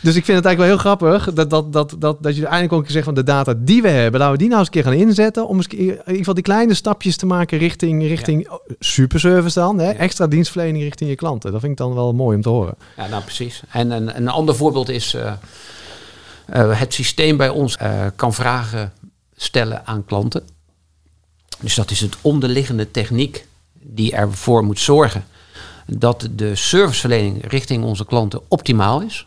[0.00, 2.72] Dus ik vind het eigenlijk wel heel grappig dat, dat, dat, dat, dat je uiteindelijk
[2.72, 4.92] ook zegt van de data die we hebben, laten we die nou eens een keer
[4.92, 5.48] gaan inzetten.
[5.48, 8.48] Om eens in ieder geval die kleine stapjes te maken richting, richting
[8.78, 9.78] superservice dan.
[9.78, 9.90] Hè?
[9.90, 11.52] Extra dienstverlening richting je klanten.
[11.52, 12.74] Dat vind ik dan wel mooi om te horen.
[12.96, 13.62] Ja, nou precies.
[13.70, 15.32] En een, een ander voorbeeld is eh,
[16.46, 18.92] eh, het systeem bij ons eh, kan vragen
[19.36, 20.42] stellen aan klanten.
[21.60, 25.24] Dus dat is het onderliggende techniek die ervoor moet zorgen
[25.86, 29.26] dat de serviceverlening richting onze klanten optimaal is.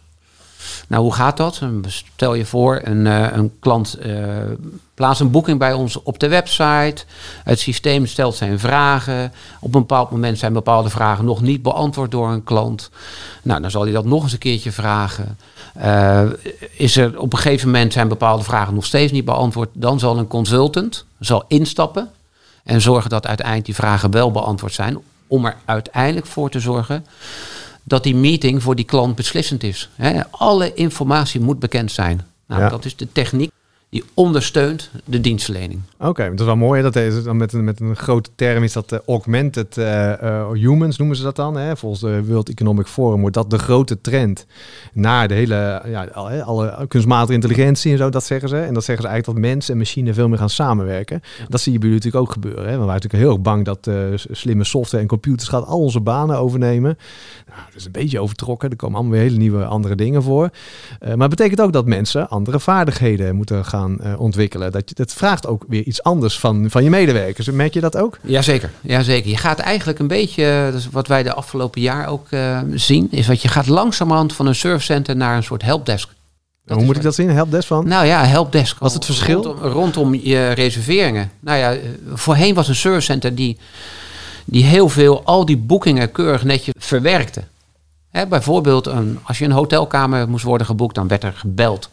[0.87, 1.61] Nou, hoe gaat dat?
[1.87, 4.15] Stel je voor, een, eh, een klant eh,
[4.93, 7.03] plaatst een boeking bij ons op de website.
[7.43, 9.33] Het systeem stelt zijn vragen.
[9.59, 12.89] Op een bepaald moment zijn bepaalde vragen nog niet beantwoord door een klant.
[13.41, 15.37] Nou, dan zal hij dat nog eens een keertje vragen.
[15.73, 16.23] Eh,
[16.71, 20.17] is er op een gegeven moment zijn bepaalde vragen nog steeds niet beantwoord, dan zal
[20.17, 22.09] een consultant zal instappen
[22.63, 24.97] en zorgen dat uiteindelijk die vragen wel beantwoord zijn,
[25.27, 27.05] om er uiteindelijk voor te zorgen
[27.89, 29.89] dat die meeting voor die klant beslissend is.
[29.95, 32.21] Hè, alle informatie moet bekend zijn.
[32.47, 32.69] Nou, Ja.
[32.69, 33.51] dat is de techniek
[33.89, 35.81] die ondersteunt de dienstverlening.
[35.99, 36.81] Oké, dat is wel mooi.
[36.81, 40.51] Dat is dan met, een, met een grote term is dat eh, augmented eh, eh,
[40.51, 41.57] humans noemen ze dat dan.
[41.57, 41.77] Hè?
[41.77, 44.45] Volgens de World Economic Forum wordt dat de grote trend
[44.93, 48.09] naar de hele ja, al- hè, alle kunstmatige intelligentie en zo.
[48.09, 48.57] Dat zeggen ze.
[48.57, 51.21] En dat zeggen ze eigenlijk dat mens en machine veel meer gaan samenwerken.
[51.47, 52.67] Dat zie je bij natuurlijk ook gebeuren.
[52.69, 52.77] Hè?
[52.77, 53.89] Want wij zijn natuurlijk heel erg bang dat
[54.31, 56.97] slimme software en computers gaat al onze banen overnemen.
[57.47, 58.69] Nou, dat is een beetje overtrokken.
[58.69, 60.49] Er komen allemaal weer hele nieuwe andere dingen voor.
[60.99, 64.71] Maar het betekent ook dat mensen andere vaardigheden moeten gaan eh, ontwikkelen.
[64.71, 67.49] Dat, je, dat vraagt ook weer iets anders van, van je medewerkers.
[67.49, 68.17] Merk je dat ook?
[68.21, 69.29] Jazeker, jazeker.
[69.29, 73.07] Je gaat eigenlijk een beetje, dat is wat wij de afgelopen jaar ook eh, zien,
[73.11, 76.09] is dat je gaat langzamerhand van een servicecenter naar een soort helpdesk.
[76.67, 77.29] Hoe moet ik dat zien?
[77.29, 77.87] Helpdesk van?
[77.87, 78.79] Nou ja, helpdesk.
[78.79, 79.43] Wat is het verschil?
[79.43, 81.31] Rondom, rondom je reserveringen.
[81.39, 81.79] Nou ja, eh,
[82.13, 83.57] voorheen was een servicecenter die,
[84.45, 87.43] die heel veel, al die boekingen keurig netjes verwerkte.
[88.09, 91.89] Hè, bijvoorbeeld, een, als je een hotelkamer moest worden geboekt, dan werd er gebeld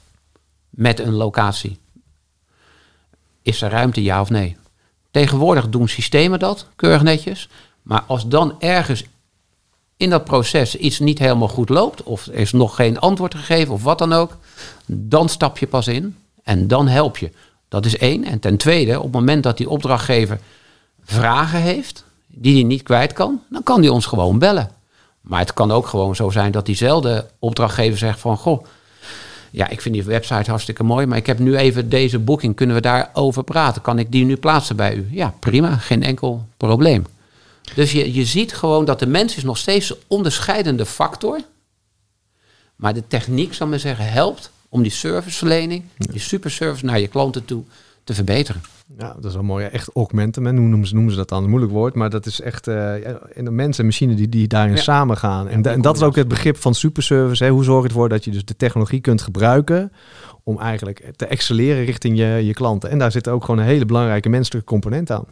[0.76, 1.78] met een locatie.
[3.42, 4.56] Is er ruimte, ja of nee?
[5.10, 7.48] Tegenwoordig doen systemen dat, keurig netjes.
[7.82, 9.04] Maar als dan ergens
[9.96, 13.74] in dat proces iets niet helemaal goed loopt, of er is nog geen antwoord gegeven,
[13.74, 14.36] of wat dan ook,
[14.86, 17.30] dan stap je pas in en dan help je.
[17.68, 18.24] Dat is één.
[18.24, 20.40] En ten tweede, op het moment dat die opdrachtgever
[21.04, 24.70] vragen heeft, die hij niet kwijt kan, dan kan hij ons gewoon bellen.
[25.20, 28.64] Maar het kan ook gewoon zo zijn dat diezelfde opdrachtgever zegt van, goh,
[29.56, 32.76] ja, ik vind die website hartstikke mooi, maar ik heb nu even deze boeking, kunnen
[32.76, 33.82] we daarover praten?
[33.82, 35.08] Kan ik die nu plaatsen bij u?
[35.10, 37.06] Ja, prima, geen enkel probleem.
[37.74, 41.40] Dus je, je ziet gewoon dat de mens is nog steeds de onderscheidende factor.
[42.76, 47.08] Maar de techniek, zal ik maar zeggen, helpt om die serviceverlening, die superservice naar je
[47.08, 47.62] klanten toe
[48.04, 48.62] te verbeteren.
[48.98, 49.64] Ja, dat is wel mooi.
[49.66, 51.42] Echt augmenten, hoe noemen ze, noemen ze dat dan?
[51.44, 52.94] Een moeilijk woord, maar dat is echt ja,
[53.34, 54.80] en de mensen en machine die, die daarin Ja.
[54.82, 55.48] samen gaan.
[55.48, 57.44] En, Ja, en dat is ook het begrip van superservice.
[57.44, 57.50] Hè?
[57.50, 59.92] Hoe zorg je ervoor dat je dus de technologie kunt gebruiken
[60.42, 62.90] om eigenlijk te excelleren richting je, je klanten.
[62.90, 65.24] En daar zit ook gewoon een hele belangrijke menselijke component aan.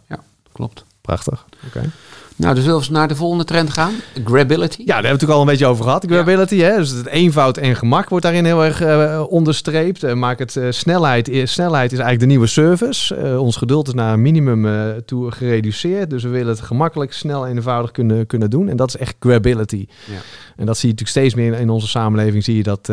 [0.53, 0.85] Klopt.
[1.01, 1.47] Prachtig.
[1.67, 1.91] Oké.
[2.37, 3.93] Nou, dus zullen we naar de volgende trend gaan?
[4.25, 4.81] Grability.
[4.81, 6.05] Ja, daar hebben we het natuurlijk al een beetje over gehad.
[6.09, 6.77] Grability, hè?
[6.77, 10.03] Dus het eenvoud en gemak wordt daarin heel erg eh, onderstreept.
[10.03, 11.29] Eh, maak het eh, snelheid.
[11.29, 13.17] is- Snelheid is eigenlijk de nieuwe service.
[13.39, 16.11] Ons geduld is naar een minimum toe gereduceerd.
[16.11, 18.69] Dus we willen het gemakkelijk, snel en eenvoudig kunnen, kunnen doen.
[18.69, 19.87] En dat is echt grability.
[20.07, 20.19] Ja.
[20.57, 22.45] En dat zie je natuurlijk steeds meer in onze samenleving.
[22.45, 22.89] Zie je dat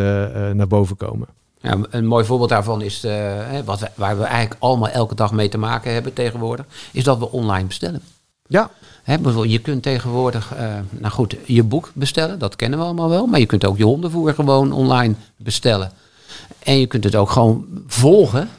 [0.54, 1.28] naar boven komen.
[1.62, 3.08] Ja, een mooi voorbeeld daarvan is,
[3.66, 7.18] wat we, waar we eigenlijk allemaal elke dag mee te maken hebben tegenwoordig, is dat
[7.20, 8.02] we online bestellen.
[8.48, 8.70] Ja,
[9.06, 13.26] Bijvoorbeeld, je kunt tegenwoordig, eh, nou goed, je boek bestellen, dat kennen we allemaal wel.
[13.26, 15.92] Maar je kunt ook je hondenvoer gewoon online bestellen.
[16.60, 18.50] En je kunt het ook gewoon volgen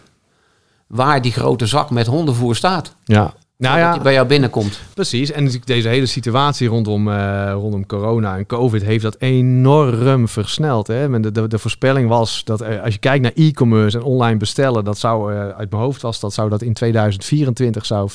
[0.86, 2.94] waar die grote zak met hondenvoer staat.
[3.04, 3.34] ja.
[3.62, 4.80] Nou ja, bij jou binnenkomt.
[4.94, 10.28] Precies, en natuurlijk deze hele situatie rondom, eh, rondom corona en covid heeft dat enorm
[10.28, 10.86] versneld.
[10.86, 11.20] Hè?
[11.20, 14.84] De, de, de voorspelling was dat eh, als je kijkt naar e-commerce en online bestellen,
[14.84, 18.14] dat zou eh, uit mijn hoofd was dat zou dat in 2024 zou 24%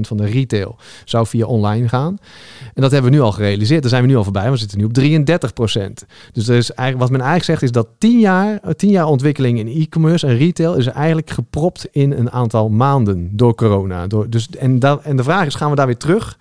[0.00, 2.18] van de retail zou via online gaan.
[2.74, 3.80] En dat hebben we nu al gerealiseerd.
[3.80, 4.50] Daar zijn we nu al voorbij.
[4.50, 6.06] We zitten nu op 33%.
[6.32, 9.58] Dus er is eigenlijk, wat men eigenlijk zegt is dat 10 jaar, 10 jaar ontwikkeling
[9.58, 14.06] in e-commerce en retail is eigenlijk gepropt in een aantal maanden door corona.
[14.06, 16.38] Door, dus, en, da, en de vraag is, gaan we daar weer terug?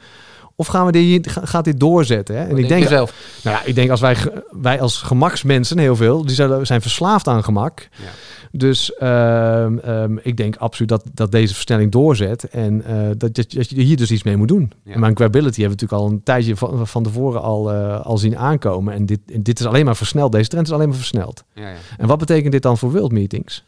[0.59, 2.35] Of gaan we dit, gaat dit doorzetten?
[2.35, 2.43] Hè?
[2.43, 3.13] En Wat ik denk zelf.
[3.43, 4.17] nou ja, ik denk als wij,
[4.51, 7.87] wij als gemaksmensen, heel veel, die zijn, verslaafd aan gemak.
[7.91, 8.05] Ja.
[8.51, 12.43] Dus ehm, ehm, ik denk absoluut dat, dat deze versnelling doorzet.
[12.43, 14.71] En eh, dat, dat, dat je hier dus iets mee moet doen.
[14.83, 14.93] Ja.
[14.93, 18.37] En Manquability hebben we natuurlijk al een tijdje van, van tevoren al, eh, al zien
[18.37, 18.93] aankomen.
[18.93, 20.31] En dit, en dit is alleen maar versneld.
[20.31, 21.43] Deze trend is alleen maar versneld.
[21.53, 21.75] Ja, ja.
[21.97, 23.63] En wat betekent dit dan voor World Meetings?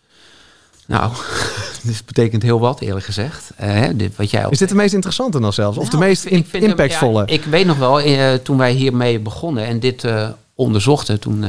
[0.89, 1.11] Nou,
[1.83, 3.51] dit betekent heel wat, eerlijk gezegd.
[3.55, 5.77] Eh, dit, wat jij Is dit de meest interessante dan zelfs?
[5.77, 7.23] Of de Nou, meest in- ik hem- impactvolle?
[7.25, 11.45] ja, ik weet nog wel, eh, toen wij hiermee begonnen en dit eh, onderzochten, toen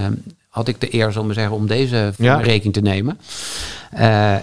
[0.49, 2.37] had ik de eer, zal maar zeggen, om deze voor Ja.
[2.37, 3.19] rekening te nemen.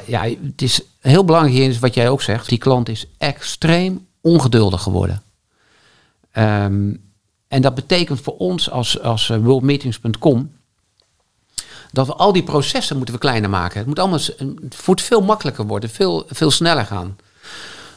[0.06, 4.06] Ja, het is heel belangrijk hier, is wat jij ook zegt, die klant is extreem
[4.22, 5.22] ongeduldig geworden.
[6.32, 6.90] Ehm,
[7.48, 10.52] en dat betekent voor ons als, als worldmeetings.com
[11.98, 13.78] dat we al die processen moeten we kleiner maken.
[13.78, 17.18] Het moet allemaal het moet veel makkelijker worden, veel, veel sneller gaan.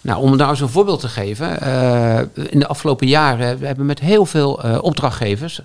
[0.01, 1.61] Nou, om daar eens een voorbeeld te geven.
[1.61, 5.61] eh, in de afgelopen jaren hebben we met heel veel eh, opdrachtgevers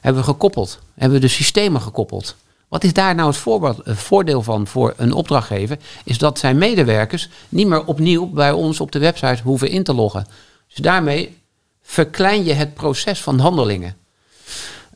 [0.00, 0.78] hebben we gekoppeld.
[0.94, 2.36] Hebben we de systemen gekoppeld.
[2.68, 5.78] Wat is daar nou het eh, voordeel van voor een opdrachtgever?
[6.04, 9.94] Is dat zijn medewerkers niet meer opnieuw bij ons op de website hoeven in te
[9.94, 10.26] loggen.
[10.68, 11.38] Dus daarmee
[11.82, 13.96] verklein je het proces van handelingen.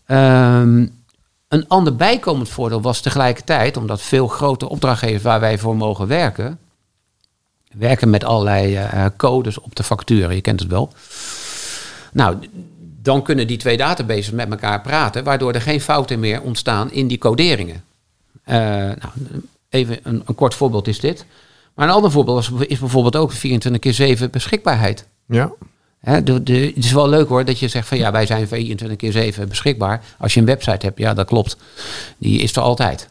[0.07, 0.87] Ehm,
[1.51, 6.59] een ander bijkomend voordeel was tegelijkertijd, omdat veel grote opdrachtgevers waar wij voor mogen werken,
[7.73, 10.35] werken met allerlei eh, codes op de facturen.
[10.35, 10.93] Je kent het wel.
[12.13, 12.37] Nou,
[13.03, 17.09] dan kunnen die twee databases met elkaar praten, waardoor er geen fouten meer ontstaan in
[17.09, 17.85] die coderingen.
[18.43, 19.13] Eh, nou,
[19.69, 21.27] even een, een kort voorbeeld is dit.
[21.75, 25.07] Maar een ander voorbeeld is, is bijvoorbeeld ook 24 keer 7 beschikbaarheid.
[25.27, 25.53] Ja.
[26.01, 28.49] Hè, de, de, het is wel leuk hoor dat je zegt van ja, wij zijn
[28.49, 30.03] 24 keer 7 beschikbaar.
[30.19, 31.57] Als je een website hebt, ja, dat klopt.
[32.19, 33.09] Die is er altijd.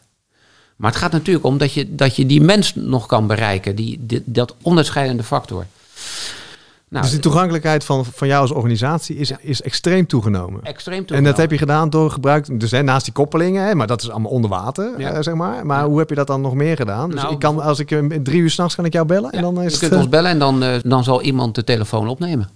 [0.76, 3.98] Maar het gaat natuurlijk om dat je, dat je die mens nog kan bereiken, die,
[4.00, 5.66] die- dat onderscheidende factor.
[6.88, 10.62] Nou, dus die toegankelijkheid van, van jou als organisatie is, is extreem toegenomen.
[10.64, 11.40] extreem En dat toegenomen.
[11.40, 14.30] heb je gedaan door gebruik, dus hè, naast die koppelingen, hè, maar dat is allemaal
[14.30, 15.10] onder water, Ja.
[15.12, 15.66] eh, zeg maar.
[15.66, 15.88] Maar Ja.
[15.88, 17.10] hoe heb je dat dan nog meer gedaan?
[17.10, 19.42] Dus Nou, ik kan, als ik eh, drie uur s'nachts kan ik jou bellen en
[19.42, 22.08] dan is je kunt eh, ons bellen en dan, eh, dan zal iemand de telefoon
[22.08, 22.48] opnemen.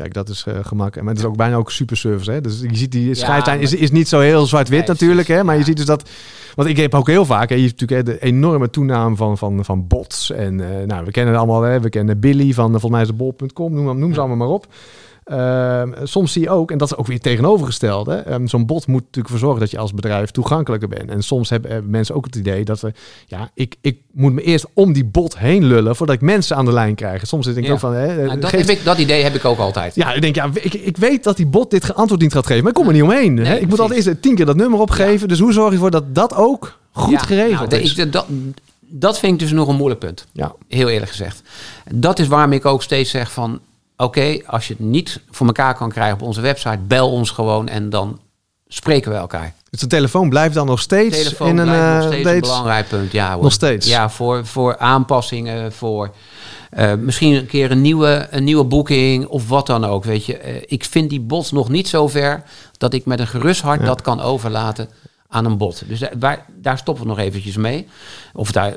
[0.00, 0.96] Kijk, dat is eh, gemak.
[0.96, 2.30] Maar het is ook bijna ook super service.
[2.30, 2.40] Hè?
[2.40, 5.28] Dus je ziet die scheidslijn is, is niet zo heel zwart-wit natuurlijk.
[5.28, 5.44] Hè?
[5.44, 6.08] Maar je ziet dus dat.
[6.54, 7.48] Want ik heb ook heel vaak.
[7.48, 10.30] Hè, je hebt natuurlijk hè, de enorme toename van, van, van bots.
[10.30, 11.62] En eh, nou, we kennen het allemaal.
[11.62, 11.80] Hè?
[11.80, 13.74] We kennen Billy van eh, volgens mij is het bol.com.
[13.74, 14.66] Noem, noem ze allemaal maar op.
[15.30, 18.06] Ehm, soms zie je ook, en dat is ook weer tegenovergesteld.
[18.06, 21.10] hè, ehm, Zo'n bot moet natuurlijk voor zorgen dat je als bedrijf toegankelijker bent.
[21.10, 22.92] En soms hebben, hebben mensen ook het idee dat we,
[23.26, 26.64] ja, ik, ik moet me eerst om die bot heen lullen voordat ik mensen aan
[26.64, 27.26] de lijn krijg.
[27.26, 27.72] Soms denk ik Ja.
[27.72, 29.94] ook van, hè, Nou, dat, ik, dat idee heb ik ook altijd.
[29.94, 32.62] ja, ik denk, ja, ik, ik weet dat die bot dit antwoord niet gaat geven,
[32.62, 33.36] maar ik kom er niet omheen.
[33.36, 33.54] hè?
[33.56, 35.28] Ik moet altijd eerst tien keer dat nummer opgeven.
[35.28, 37.94] Dus hoe zorg je ervoor dat dat ook goed Ja, geregeld nou, is?
[37.94, 38.26] ik- dat,
[38.80, 40.26] dat vind ik dus nog een moeilijk punt.
[40.32, 40.54] ja.
[40.68, 41.42] Heel eerlijk gezegd.
[41.94, 43.60] Dat is waarom ik ook steeds zeg van...
[44.00, 46.78] Oké, als je het niet voor elkaar kan krijgen op onze website...
[46.78, 48.20] bel ons gewoon en dan
[48.68, 49.54] spreken we elkaar.
[49.70, 51.66] Dus de telefoon blijft dan nog steeds Telefoon in een...
[51.66, 53.12] nog eh, steeds een belangrijk punt.
[53.12, 53.42] Ja, hoor.
[53.42, 53.86] Nog steeds?
[53.88, 56.10] Ja, voor, voor aanpassingen, voor
[56.70, 60.04] eh, misschien een keer een nieuwe, een nieuwe boeking of wat dan ook.
[60.04, 62.42] Weet je, Eh, ik vind die bots nog niet zo ver
[62.78, 63.86] dat ik met een gerust hart Ja.
[63.86, 64.88] dat kan overlaten
[65.28, 65.82] aan een bot.
[65.86, 67.88] Dus daar, daar stoppen we nog eventjes mee.
[68.32, 68.74] Of daar...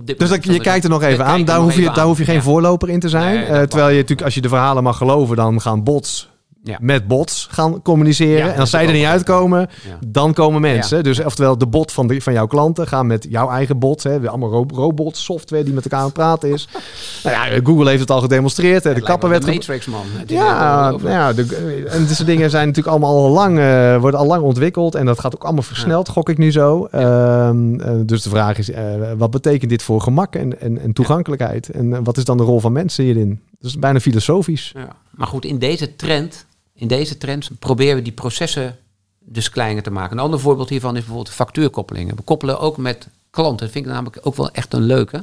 [0.00, 1.44] Op dit Dus dat, je kijkt er nog even aan.
[1.44, 3.44] Daar hoef, je, daar hoef je geen voorloper in te zijn.
[3.44, 6.30] Eh, terwijl je natuurlijk, als je de verhalen mag geloven, dan gaan bots
[6.62, 6.78] Ja.
[6.80, 8.46] met bots gaan communiceren.
[8.46, 9.98] Ja, en als zij er niet uitkomen, Ja.
[10.06, 11.04] dan komen mensen.
[11.04, 14.02] Dus oftewel de bot van, de, van jouw klanten gaan met jouw eigen bot.
[14.02, 16.68] Hè, allemaal ro robots, software die met elkaar aan het praten is.
[17.24, 18.84] nou ja, Google heeft het al gedemonstreerd.
[18.84, 20.04] Hè, de kapper werd de Matrix, man.
[20.26, 24.20] Ja, nou ja de, en dit soort dingen zijn natuurlijk allemaal al lang, eh, worden
[24.20, 24.94] al lang ontwikkeld.
[24.94, 26.84] En dat gaat ook allemaal versneld, gok ik nu zo.
[26.90, 28.84] Ehm, eh, dus de vraag is, eh,
[29.16, 31.68] wat betekent dit voor gemak en, en, en toegankelijkheid?
[31.70, 33.40] En eh, wat is dan de rol van mensen hierin?
[33.60, 34.72] Dat is bijna filosofisch.
[34.76, 34.88] Ja.
[35.10, 36.46] Maar goed, in deze trend,
[36.80, 38.78] in deze trend proberen we die processen
[39.18, 40.16] dus kleiner te maken.
[40.16, 42.16] Een ander voorbeeld hiervan is bijvoorbeeld factuurkoppelingen.
[42.16, 43.58] We koppelen ook met klanten.
[43.58, 45.22] Dat vind ik namelijk ook wel echt een leuke.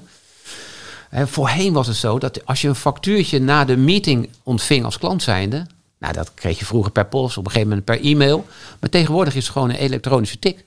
[1.11, 5.23] Voorheen was het zo dat als je een factuurtje na de meeting ontving als klant
[5.23, 5.65] zijnde,
[5.97, 8.45] nou dat kreeg je vroeger per post, op een gegeven moment per e-mail.
[8.79, 10.63] Maar tegenwoordig is het gewoon een elektronische tik.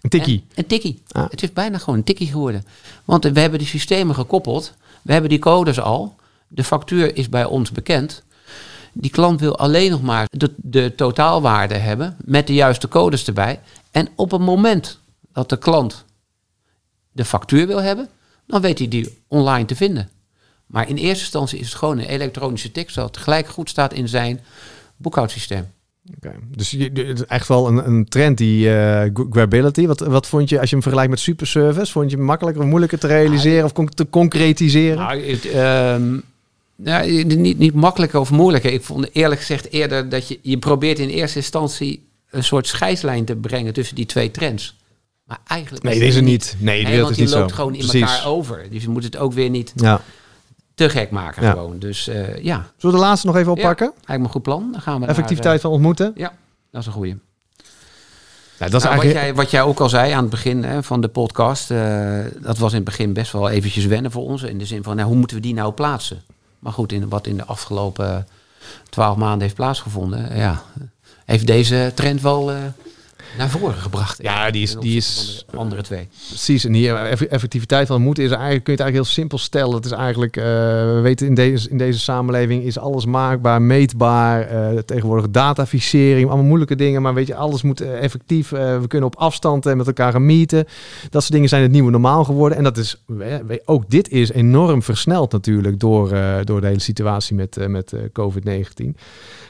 [0.00, 0.44] Een tikkie.
[0.48, 1.02] En, een tikkie.
[1.12, 1.30] Ah.
[1.30, 2.64] Het is bijna gewoon een tikkie geworden.
[3.04, 4.74] Want we hebben die systemen gekoppeld.
[5.02, 6.16] We hebben die codes al.
[6.48, 8.22] De factuur is bij ons bekend.
[8.92, 13.60] Die klant wil alleen nog maar de, de totaalwaarde hebben met de juiste codes erbij.
[13.90, 15.00] En op het moment
[15.32, 16.04] dat de klant
[17.12, 18.08] de factuur wil hebben,
[18.46, 20.08] dan weet hij die online te vinden.
[20.66, 23.92] Maar in eerste instantie is het gewoon een elektronische tik, zodat het gelijk goed staat
[23.92, 24.40] in zijn
[24.96, 25.66] boekhoudsysteem.
[26.16, 28.68] Oké, Dus het is echt wel een, een trend, die
[29.30, 29.86] grability.
[29.86, 32.68] Wat, wat vond je, als je hem vergelijkt met superservice, vond je hem makkelijker of
[32.68, 34.98] moeilijker te realiseren of con- te concretiseren?
[34.98, 36.18] Nou, het, ehm,
[36.82, 38.72] nou, niet, niet makkelijker of moeilijker.
[38.72, 43.24] Ik vond eerlijk gezegd eerder dat je, je probeert in eerste instantie een soort scheidslijn
[43.24, 44.76] te brengen tussen die twee trends.
[45.24, 46.56] Maar eigenlijk nee, deze niet.
[46.58, 47.38] Nee, is die niet zo.
[47.38, 48.00] loopt gewoon in Precies.
[48.00, 48.66] elkaar over.
[48.70, 50.00] Dus je moet het ook weer niet Ja.
[50.74, 51.50] te gek maken Ja.
[51.50, 51.78] gewoon.
[51.78, 53.86] Dus eh, ja, Zullen we de laatste nog even oppakken?
[53.86, 54.68] eigenlijk een goed plan.
[54.72, 56.06] Dan gaan we Effectiviteit van ontmoeten.
[56.14, 56.32] Eh, ja,
[56.70, 57.16] dat is een goeie.
[58.58, 59.24] Ja, dat is Nou, wat, eigenlijk...
[59.24, 62.58] jij, wat jij ook al zei aan het begin hè, van de podcast, eh, dat
[62.58, 64.42] was in het begin best wel eventjes wennen voor ons.
[64.42, 66.22] In de zin van, nou, hoe moeten we die nou plaatsen?
[66.58, 68.26] Maar goed, in, wat in de afgelopen
[68.90, 70.62] twaalf maanden heeft plaatsgevonden, ja,
[71.24, 72.56] heeft deze trend wel eh,
[73.38, 74.22] naar voren gebracht.
[74.22, 76.08] Ja, die is- die is- andere twee.
[76.28, 79.38] Precies, en hier eff- effectiviteit van ontmoeten is eigenlijk, kun je het eigenlijk heel simpel
[79.38, 79.74] stellen.
[79.74, 84.40] Het is eigenlijk, eh, we weten in deze, in deze samenleving is alles maakbaar, meetbaar,
[84.42, 88.52] eh, tegenwoordig dataficering, allemaal moeilijke dingen, maar weet je, alles moet eh, effectief.
[88.52, 90.64] eh, we kunnen op afstand eh, met elkaar gaan meeten.
[91.10, 92.58] Dat soort dingen zijn het nieuwe normaal geworden.
[92.58, 93.04] En dat is,
[93.64, 96.08] ook dit is enorm versneld natuurlijk door,
[96.44, 98.96] door de hele situatie met, met eh, COVID-19.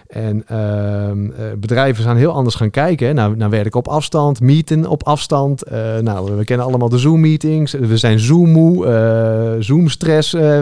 [0.09, 4.87] En ehm, eh, bedrijven zijn heel anders gaan kijken hè, naar, naar op afstand, meeten
[4.87, 5.63] op afstand.
[5.63, 7.73] Eh, nou, we kennen allemaal de Zoom-meetings.
[7.73, 10.61] We zijn Zoom-moe, eh, Zoom-stress eh,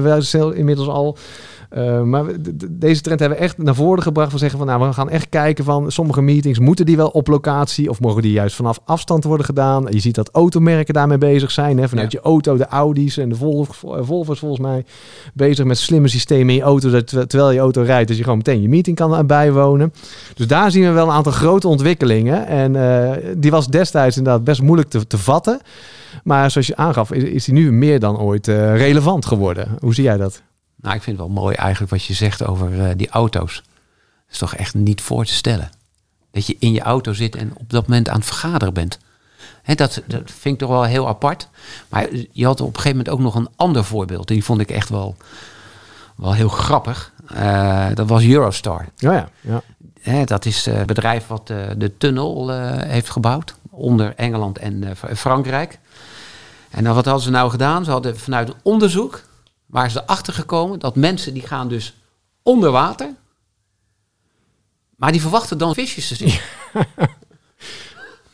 [0.55, 1.16] inmiddels al.
[1.76, 4.32] Eh, maar we- deze trend hebben we echt naar voren gebracht.
[4.32, 7.26] We zeggen van nou, we gaan echt kijken van sommige meetings moeten die wel op
[7.28, 9.86] locatie of mogen die juist vanaf afstand worden gedaan.
[9.90, 11.78] Je ziet dat automerken daarmee bezig zijn.
[11.78, 12.18] Hè, vanuit Ja.
[12.22, 14.84] je auto, de Audi's en de Volvo, eh, Volvo's volgens mij
[15.34, 16.90] bezig met slimme systemen in je auto.
[16.90, 19.92] Dat ter- terwijl je auto rijdt, dat je gewoon meteen je meeting kan eh, bijwonen.
[20.34, 22.46] Dus daar zien we wel een aantal grote ontwikkelingen.
[22.46, 22.72] En
[23.38, 25.60] die was destijds inderdaad best moeilijk te, te vatten.
[26.24, 29.68] Maar zoals je aangaf, is, is die nu meer dan ooit relevant geworden.
[29.80, 30.42] Hoe zie jij dat?
[30.76, 33.54] Nou, ik vind het wel mooi eigenlijk wat je zegt over eh, die auto's.
[33.54, 35.70] Dat is toch echt niet voor te stellen.
[36.30, 38.98] Dat je in je auto zit en op dat moment aan het vergaderen bent.
[39.62, 41.48] Hè, dat, dat vind ik toch wel heel apart.
[41.88, 44.28] Maar je had op een gegeven moment ook nog een ander voorbeeld.
[44.28, 45.16] Die vond ik echt wel,
[46.16, 47.12] wel heel grappig.
[47.26, 48.86] Eh, dat was Eurostar.
[48.96, 49.28] Ja, ja.
[49.40, 49.62] ja.
[50.00, 53.54] Hè, dat is eh, het bedrijf wat de tunnel heeft gebouwd.
[53.70, 55.78] Onder Engeland en Fr- Frankrijk.
[56.70, 57.84] En dan wat hadden ze nou gedaan?
[57.84, 59.22] Ze hadden vanuit een onderzoek...
[59.66, 61.94] waren ze erachter gekomen dat mensen die gaan dus
[62.42, 63.14] onder water...
[64.96, 66.38] maar die verwachten dan visjes te zien.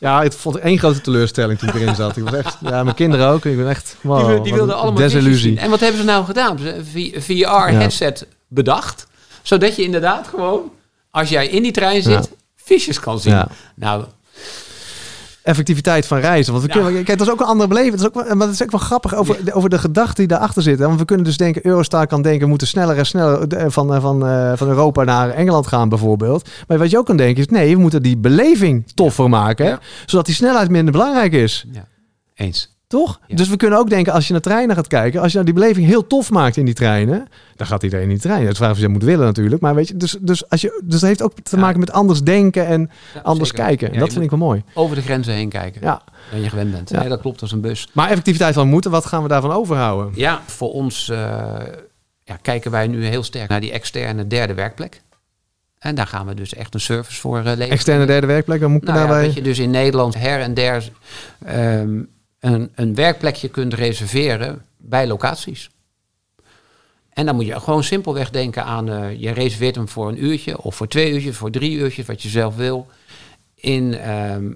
[0.03, 2.17] Ja, ik vond één grote teleurstelling toen ik erin zat.
[2.17, 3.45] Ik was echt, ja, mijn kinderen ook.
[3.45, 5.59] Ik ben echt, wow, die, wilden allemaal desillusie.
[5.59, 6.59] En wat hebben ze nou gedaan?
[6.59, 6.81] Ze
[7.19, 9.07] VR-headset bedacht.
[9.41, 10.71] Zodat je inderdaad gewoon,
[11.11, 12.29] als jij in die trein zit...
[12.29, 12.35] Ja.
[12.55, 13.33] visjes kan zien.
[13.33, 13.47] Ja.
[13.75, 14.05] Nou,
[15.43, 16.53] effectiviteit van reizen.
[16.53, 16.83] Want we Ja.
[16.85, 17.95] kunnen, kijk, dat is ook een andere beleving.
[17.95, 20.27] Dat is ook, maar dat is ook wel grappig over, de, over de gedachte die
[20.27, 20.79] daarachter zit.
[20.79, 20.85] hè.
[20.85, 23.93] Want we kunnen dus denken, Eurostar kan denken, we moeten sneller en sneller eh, van,
[23.93, 26.49] eh, van, eh, van Europa naar Engeland gaan bijvoorbeeld.
[26.67, 29.65] Maar wat je ook kan denken is, nee, we moeten die beleving toffer maken.
[29.65, 29.75] Hè?
[30.05, 31.65] Zodat die snelheid minder belangrijk is.
[31.71, 31.87] ja,
[32.35, 32.72] eens.
[32.93, 33.19] Toch?
[33.27, 33.35] Ja.
[33.35, 35.59] Dus we kunnen ook denken, als je naar treinen gaat kijken, als je nou die
[35.61, 38.41] beleving heel tof maakt in die treinen, dan gaat iedereen in die trein.
[38.41, 39.61] Het is vraag of je dat moet willen natuurlijk.
[39.61, 42.21] Maar weet je, dus, dus, als je, dus dat heeft ook te maken met anders
[42.23, 43.65] denken en Ja, anders zeker.
[43.65, 43.87] kijken.
[43.87, 44.63] En Ja, dat je vind ik wel mooi.
[44.73, 45.81] over de grenzen heen kijken.
[45.81, 46.01] Ja.
[46.31, 46.89] Dan je gewend bent.
[46.89, 46.99] Ja.
[46.99, 47.87] Nee, dat klopt als een bus.
[47.93, 50.11] Maar effectiviteit van moeten, wat gaan we daarvan overhouden?
[50.15, 51.17] Ja, voor ons eh,
[52.23, 55.01] ja, kijken wij nu heel sterk naar die externe derde werkplek.
[55.79, 57.69] En daar gaan we dus echt een service voor eh leveren.
[57.69, 59.23] Externe derde werkplek, dan moet ik Nou daarbij...
[59.25, 60.89] dat je dus in Nederland her en der
[61.45, 61.99] ehm,
[62.43, 65.69] een, een werkplekje kunt reserveren bij locaties.
[67.09, 70.61] En dan moet je gewoon simpelweg denken aan, eh, je reserveert hem voor een uurtje
[70.61, 72.87] of voor twee uurtjes, voor drie uurtjes, wat je zelf wil.
[73.55, 74.51] In ehm,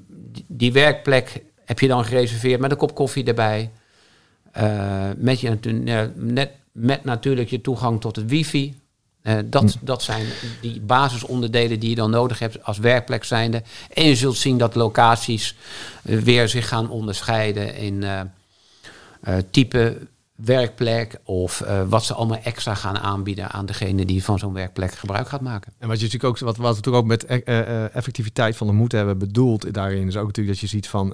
[0.48, 3.72] die, werkplek heb je dan gereserveerd met een kop koffie erbij.
[4.52, 5.58] Eh, met, je,
[6.16, 8.76] net, met natuurlijk je toegang tot het wifi.
[9.28, 10.26] Eh, dat, dat zijn
[10.62, 13.64] die basisonderdelen die je dan nodig hebt als werkplek zijnde.
[13.94, 15.56] En je zult zien dat locaties
[16.04, 18.22] eh, weer zich gaan onderscheiden in eh,
[19.52, 19.98] type
[20.38, 24.92] werkplek of eh, wat ze allemaal extra gaan aanbieden aan degene die van zo'n werkplek
[24.92, 25.74] gebruik gaat maken.
[25.80, 28.68] En wat je natuurlijk ook, wat, wat we natuurlijk ook met eh, eh, effectiviteit van
[28.68, 31.14] de moed hebben bedoeld daarin, is ook natuurlijk dat je ziet van,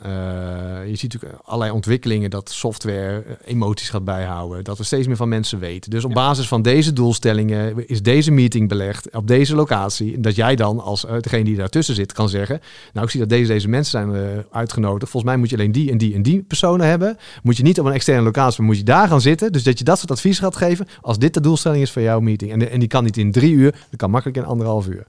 [0.87, 5.29] je ziet natuurlijk allerlei ontwikkelingen dat software emoties gaat bijhouden, dat we steeds meer van
[5.29, 5.91] mensen weten.
[5.91, 6.15] Dus op Ja.
[6.15, 10.79] basis van deze doelstellingen is deze meeting belegd op deze locatie, en dat jij dan
[10.79, 12.59] als degene die daartussen zit kan zeggen,
[12.93, 15.91] nou ik zie dat deze deze mensen zijn uitgenodigd, volgens mij moet je alleen die
[15.91, 18.77] en die en die personen hebben, moet je niet op een externe locatie, maar moet
[18.77, 19.51] je daar gaan zitten.
[19.51, 20.87] Dus dat je dat soort advies gaat geven.
[21.01, 22.51] Als dit de doelstelling is van jouw meeting.
[22.51, 25.05] En, en die kan niet in drie uur, dat kan makkelijk in anderhalf uur.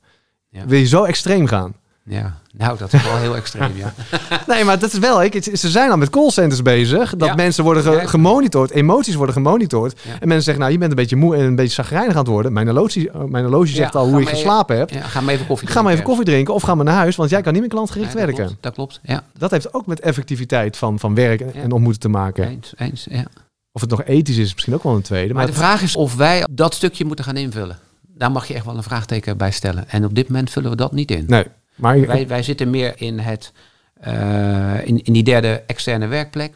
[0.51, 0.67] Ja.
[0.67, 1.75] Wil je zo extreem gaan?
[2.07, 3.95] Ja, nou, dat is wel heel extreem, ja.
[4.47, 5.23] Nee, maar dat is wel.
[5.23, 7.17] Ik, ze zijn al met callcenters bezig.
[7.17, 7.35] Dat Ja.
[7.35, 10.01] mensen worden ge- gemonitord, emoties worden gemonitord.
[10.03, 10.11] Ja.
[10.13, 12.27] En mensen zeggen, nou, je bent een beetje moe en een beetje zagrijnig aan het
[12.27, 12.53] worden.
[12.53, 14.93] Mijn horloge, eh, mijn horloge zegt al hoe je geslapen hebt.
[14.95, 16.17] ja ga maar even koffie Ga maar even drinken.
[16.17, 18.45] koffie drinken of ga maar naar huis, want jij kan niet meer klantgericht dat werken.
[18.47, 19.25] Klopt, dat klopt, ja.
[19.39, 22.49] Dat heeft ook met effectiviteit van, van werk en ontmoeten te maken.
[22.49, 23.25] Eens, eens, ja.
[23.75, 25.35] Of het nog ethisch is, misschien ook wel een tweede.
[25.35, 27.79] Maar, Maar de vraag is of wij dat stukje moeten gaan invullen.
[28.01, 29.89] Daar mag je echt wel een vraagteken bij stellen.
[29.89, 31.25] En op dit moment vullen we dat niet in.
[31.29, 33.53] nee, maar Wij, wij zitten meer in, het,
[33.95, 36.55] eh, in, in die derde externe werkplek.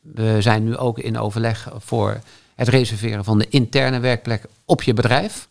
[0.00, 2.20] We zijn nu ook in overleg voor
[2.54, 5.48] het reserveren van de interne werkplek op je bedrijf.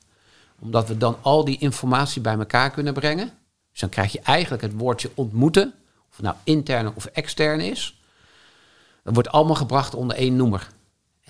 [0.59, 3.31] Omdat we dan al die informatie bij elkaar kunnen brengen.
[3.71, 5.73] Dus dan krijg je eigenlijk het woordje ontmoeten.
[6.09, 7.97] Of het nou interne of externe is.
[9.03, 10.67] Dat wordt allemaal gebracht onder één noemer.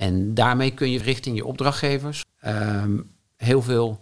[0.03, 2.97] En daarmee kun je richting je opdrachtgevers ehm,
[3.35, 3.99] heel veel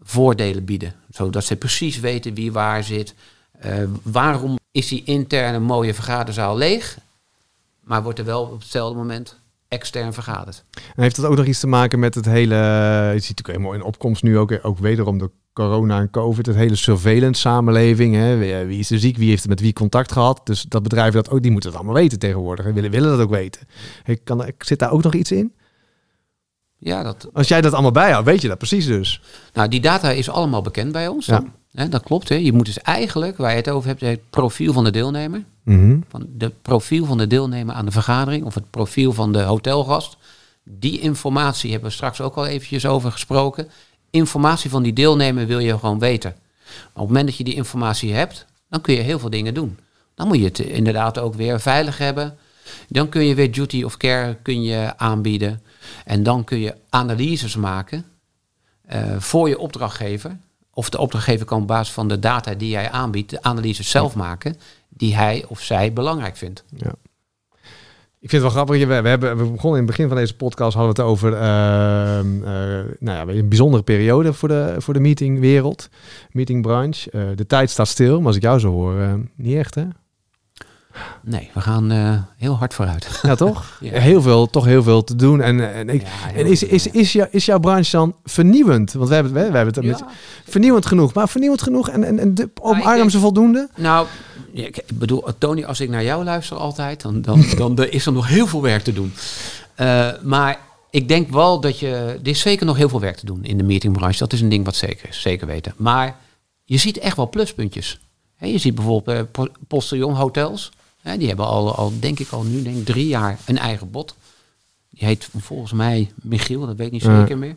[0.00, 0.94] voordelen bieden.
[1.10, 3.14] Zodat ze precies weten wie waar zit.
[3.58, 6.98] Eh, waarom is die interne mooie vergaderzaal leeg,
[7.80, 9.36] maar wordt er wel op hetzelfde moment
[9.68, 10.64] extern vergaderd?
[10.96, 12.54] En heeft dat ook nog iets te maken met het hele...
[12.54, 16.46] Je ziet natuurlijk helemaal in opkomst nu ook, ook wederom de corona en covid.
[16.46, 18.14] Het hele surveillance samenleving.
[18.14, 18.36] Hè?
[18.36, 19.16] Wie, wie is er ziek?
[19.16, 20.40] Wie heeft met wie contact gehad?
[20.44, 22.66] Dus dat bedrijven dat ook, die moeten het allemaal weten tegenwoordig.
[22.66, 23.60] En willen, willen dat ook weten.
[24.02, 25.52] Hey, kan, zit daar ook nog iets in?
[26.78, 29.22] Ja, dat, Als jij dat allemaal bijhoudt, weet je dat precies dus.
[29.52, 31.26] nou, die data is allemaal bekend bij ons.
[31.26, 31.38] Ja.
[31.38, 31.52] Dan.
[31.72, 32.28] Hè, dat klopt.
[32.28, 32.34] Hè.
[32.34, 35.44] Je moet dus eigenlijk, waar je het over hebt, het profiel van de deelnemer.
[35.68, 36.00] Mhm.
[36.08, 40.16] Van de profiel van de deelnemer aan de vergadering of het profiel van de hotelgast.
[40.64, 43.68] Die informatie hebben we straks ook al eventjes over gesproken.
[44.10, 46.34] Informatie van die deelnemer wil je gewoon weten.
[46.64, 49.54] Maar op het moment dat je die informatie hebt, dan kun je heel veel dingen
[49.54, 49.78] doen.
[50.14, 52.38] Dan moet je het inderdaad ook weer veilig hebben.
[52.88, 55.62] Dan kun je weer duty of care kun je aanbieden.
[56.04, 58.04] En dan kun je analyses maken
[58.86, 60.38] eh, voor je opdrachtgever.
[60.72, 64.14] Of de opdrachtgever kan op basis van de data die jij aanbiedt, de analyses zelf
[64.14, 64.56] maken
[64.98, 66.64] die hij of zij belangrijk vindt.
[66.76, 66.92] Ja.
[68.20, 68.86] Ik vind het wel grappig.
[68.86, 71.32] We, we, hebben, we begonnen in het begin van deze podcast hadden we het over
[71.32, 75.88] ehm, eh, nou ja, een bijzondere periode voor de, voor de meetingwereld,
[76.30, 77.10] meetingbranche.
[77.10, 79.84] Eh, de tijd staat stil, maar als ik jou zo hoor, eh, niet echt hè?
[81.22, 81.90] Nee, we gaan
[82.36, 83.18] heel hard vooruit.
[83.22, 83.76] Ja, toch?
[83.80, 83.98] Ja.
[83.98, 85.40] Heel veel, toch heel veel te doen.
[85.40, 88.92] En, en, ik, Ja, en is, is, is, jou, is jouw branche dan vernieuwend?
[88.92, 90.02] Want we hebben, het- we, we hebben het met,
[90.44, 93.68] vernieuwend genoeg, maar vernieuwend genoeg en, en, en de, ik omarm ze voldoende?
[93.76, 94.06] Nou,
[94.66, 98.28] ik bedoel, Tony, als ik naar jou luister altijd, dan, dan, dan is er nog
[98.28, 99.12] heel veel werk te doen.
[99.74, 103.26] Eh, maar ik denk wel dat je, er is zeker nog heel veel werk te
[103.26, 104.18] doen in de meetingbranche.
[104.18, 105.74] Dat is een ding wat zeker is, zeker weten.
[105.76, 106.16] Maar
[106.64, 107.98] je ziet echt wel pluspuntjes.
[108.40, 109.28] Je ziet bijvoorbeeld
[109.68, 110.70] Postillon Hotels.
[111.18, 114.14] Die hebben al, al, denk ik al nu, denk drie jaar een eigen bot.
[114.90, 117.20] Die heet volgens mij Michiel, dat weet ik niet Ja.
[117.20, 117.54] zeker meer.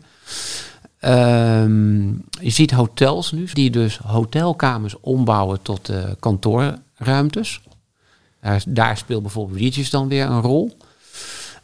[0.98, 2.06] Ehm,
[2.40, 6.04] je ziet hotels nu die dus hotelkamers ombouwen tot eh,
[7.02, 7.60] kantoorruimtes.
[8.40, 10.76] Daar, daar speelt bijvoorbeeld Regis dan weer een rol.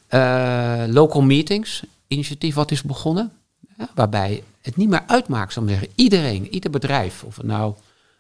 [0.07, 3.33] Eh, local meetings, initiatief wat is begonnen.
[3.79, 5.88] Ja, waarbij het niet meer uitmaakt, zal ik zeggen.
[5.94, 7.74] Iedereen, ieder bedrijf, of het nou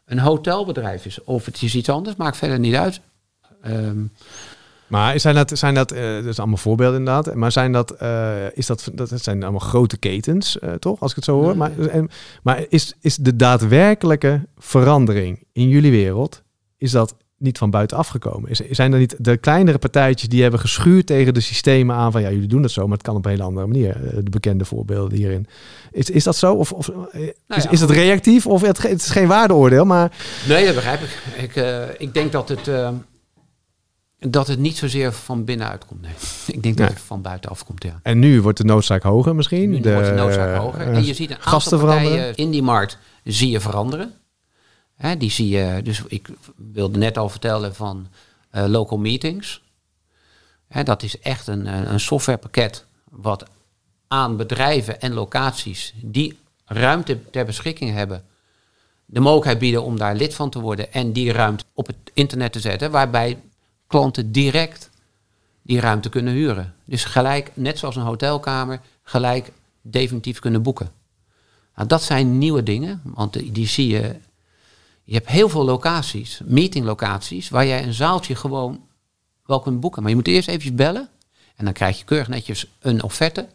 [0.04, 3.00] een hotelbedrijf is of het is iets anders, maakt verder niet uit.
[3.62, 4.02] Ehm,
[4.86, 8.56] Maar zijn dat, zijn dat, eh dat is allemaal voorbeelden inderdaad, maar zijn dat, eh,
[8.56, 11.56] is dat, dat zijn allemaal grote ketens, toch, als ik het zo hoor.
[11.56, 12.10] Maar, en,
[12.42, 16.42] maar is, is de daadwerkelijke verandering in jullie wereld,
[16.78, 18.50] is dat niet van buitenaf gekomen?
[18.50, 22.20] Is, zijn er niet de kleinere partijtjes die hebben geschuurd tegen de systemen aan van,
[22.20, 24.30] ja, jullie doen het zo, maar het kan op een hele andere manier, eh, de
[24.30, 25.46] bekende voorbeelden hierin.
[25.92, 26.54] Is, is dat zo?
[26.54, 28.46] Of, of eh, is, Nou ja, is het reactief?
[28.46, 30.12] Of het, het is geen waardeoordeel, maar
[30.48, 31.22] Nee, dat begrijp ik.
[31.36, 32.70] Ik, eh, ik denk dat het,
[34.18, 36.02] dat het niet zozeer van binnenuit komt.
[36.02, 36.12] Nee.
[36.56, 38.00] Ik denk dat het van buitenaf komt, ja.
[38.02, 39.70] en nu wordt de noodzaak hoger misschien.
[39.70, 40.80] Nu de, wordt de noodzaak hoger.
[40.80, 42.36] En je ziet een aantal gasten partijen veranderen.
[42.36, 44.12] in die markt zie je veranderen.
[45.18, 48.08] Die zie je, dus ik wilde net al vertellen van
[48.50, 49.62] eh, local meetings.
[50.84, 53.44] Dat is echt een, een een softwarepakket wat
[54.08, 58.24] aan bedrijven en locaties die ruimte ter beschikking hebben,
[59.04, 62.52] de mogelijkheid bieden om daar lid van te worden en die ruimte op het internet
[62.52, 63.38] te zetten, waarbij
[63.86, 64.90] klanten direct
[65.62, 66.74] die ruimte kunnen huren.
[66.84, 70.90] Dus gelijk, net zoals een hotelkamer, gelijk definitief kunnen boeken.
[71.74, 74.14] Nou, dat zijn nieuwe dingen, want die zie je.
[75.08, 78.86] Je hebt heel veel locaties, meetinglocaties, waar jij een zaaltje gewoon
[79.44, 80.00] wel kunt boeken.
[80.02, 81.08] Maar je moet eerst eventjes bellen
[81.56, 83.48] en dan krijg je keurig netjes een offerte.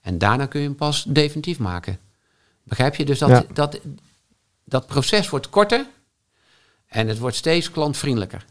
[0.00, 1.98] En daarna kun je hem pas definitief maken.
[2.62, 3.04] Begrijp je?
[3.04, 3.44] Dus dat, Ja.
[3.52, 3.80] dat,
[4.64, 5.86] dat proces wordt korter
[6.86, 8.44] en het wordt steeds klantvriendelijker.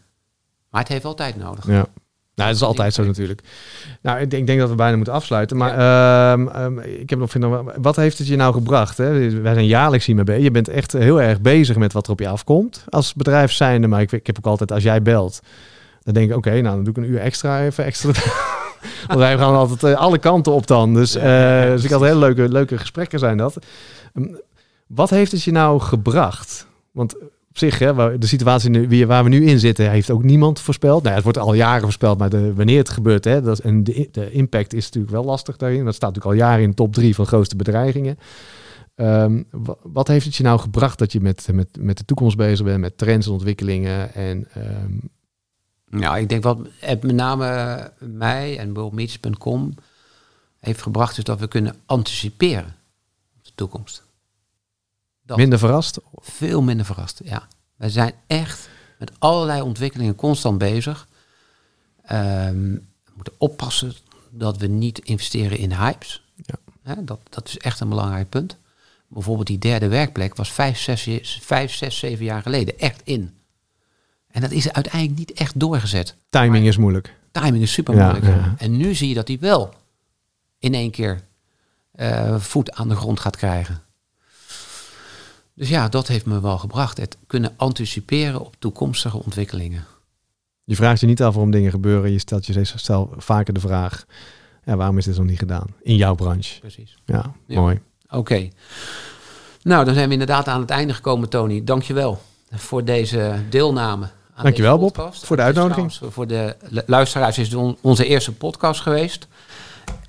[0.70, 1.68] Maar het heeft wel tijd nodig.
[1.68, 1.88] Ja.
[2.36, 3.42] Nou, dat is altijd zo natuurlijk.
[4.02, 5.58] Nou, ik denk, ik denk dat we bijna moeten afsluiten.
[5.58, 8.98] Maar ehm, ehm, ik heb nog vinden, wat heeft het je nou gebracht?
[8.98, 9.42] Hè?
[9.42, 10.44] Wij zijn jaarlijks hiermee bezig.
[10.44, 13.88] Je bent echt heel erg bezig met wat er op je afkomt als bedrijf zijnde.
[13.88, 15.40] Maar ik, ik heb ook altijd, als jij belt,
[16.04, 18.12] dan denk ik, oké, nou dan doe ik een uur extra even extra.
[19.08, 20.94] Want wij gaan altijd eh, alle kanten op dan.
[20.94, 23.58] Dus, eh, dus ik had hele leuke, leuke gesprekken zijn dat.
[24.14, 24.26] Ehm,
[24.88, 26.68] wat heeft het je nou gebracht?
[26.92, 27.16] Want
[27.56, 31.04] op zich, hè, de situatie waar we nu in zitten, heeft ook niemand voorspeld.
[31.04, 34.08] Nou, het wordt al jaren voorspeld, maar de, wanneer het gebeurt, hè, dat, en de,
[34.12, 35.86] de, impact is natuurlijk wel lastig daarin.
[35.86, 38.18] Dat staat natuurlijk al jaren in de top drie van grootste bedreigingen.
[38.96, 39.44] Ehm,
[39.82, 42.80] wat heeft het je nou gebracht dat je met, met, met de toekomst bezig bent,
[42.80, 44.14] met trends en ontwikkelingen?
[44.14, 45.02] En, um...
[45.90, 49.74] Nou, ik denk wat het met name mij en worldmeets.com
[50.60, 52.76] heeft gebracht, is dat we kunnen anticiperen
[53.38, 54.05] op de toekomst.
[55.26, 56.00] Minder verrast?
[56.14, 57.48] Veel minder verrast, ja.
[57.76, 58.70] We zijn echt
[59.00, 61.08] met allerlei ontwikkelingen constant bezig.
[62.12, 63.94] Um, we moeten oppassen
[64.30, 66.24] dat we niet investeren in hypes.
[66.84, 66.96] Ja.
[66.96, 68.58] dat, dat is echt een belangrijk punt.
[69.08, 73.34] Bijvoorbeeld die derde werkplek was vijf, zes, vijf, zes, zeven jaar geleden echt in.
[74.28, 76.16] En dat is uiteindelijk niet echt doorgezet.
[76.30, 77.16] Timing is moeilijk.
[77.32, 78.26] Timing is super moeilijk.
[78.26, 79.74] Ja, En nu zie je dat die wel
[80.60, 81.22] in één keer
[81.96, 83.84] uh, voet aan de grond gaat krijgen.
[85.56, 86.98] Dus ja, dat heeft me wel gebracht.
[86.98, 89.86] Het kunnen anticiperen op toekomstige ontwikkelingen.
[90.64, 92.12] Je vraagt je niet af waarom dingen gebeuren.
[92.12, 94.06] Je stelt je stel vaker de vraag:
[94.66, 95.68] ja, waarom is dit nog niet gedaan?
[95.82, 96.60] In jouw branche.
[96.60, 96.98] Precies.
[97.06, 97.82] Ja, mooi.
[98.10, 98.50] Oké.
[99.62, 101.64] Nou, dan zijn we inderdaad aan het einde gekomen, Tony.
[101.64, 104.10] Dankjewel voor deze deelname.
[104.34, 105.98] Aan Dankjewel, Bob, voor de uitnodiging.
[106.02, 109.28] Voor de luisteraars is het onze eerste podcast geweest.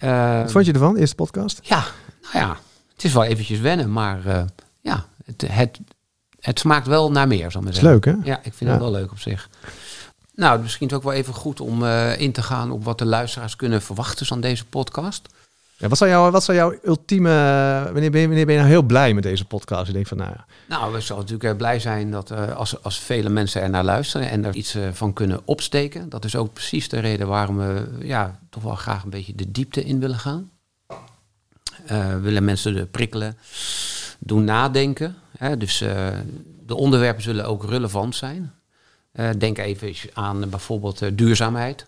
[0.01, 1.61] Wat vond je ervan, eerste podcast?
[1.63, 1.85] Ja,
[2.33, 2.57] nou ja,
[2.95, 4.47] het is wel eventjes wennen, maar uh, ja,
[5.27, 5.81] het, het,
[6.41, 7.93] het smaakt wel naar meer, zal ik maar zeggen.
[7.93, 8.31] leuk, hè?
[8.31, 9.49] Ja, ik vind het wel leuk op zich.
[10.35, 12.99] Nou, misschien is het ook wel even goed om uh, in te gaan op wat
[12.99, 15.29] de luisteraars kunnen verwachten van deze podcast.
[15.79, 17.31] Ja, wat, zou jou, wat zou jouw ultieme...
[17.93, 19.89] Wanneer ben, je, wanneer ben je nou heel blij met deze podcast?
[19.89, 20.45] Ik denk van, nou ja.
[20.69, 24.31] Nou, we zullen natuurlijk blij zijn dat uh, als, als vele mensen er naar luisteren
[24.31, 26.09] en er iets uh, van kunnen opsteken.
[26.09, 29.51] Dat is ook precies de reden waarom we ja, toch wel graag een beetje de
[29.51, 30.51] diepte in willen gaan.
[32.21, 33.37] Willen mensen prikkelen
[34.19, 35.15] doen nadenken.
[35.39, 35.57] Hè?
[35.57, 36.09] Dus uh,
[36.67, 38.53] de onderwerpen zullen ook relevant zijn.
[39.13, 41.87] Uh, denk even aan bijvoorbeeld uh, duurzaamheid.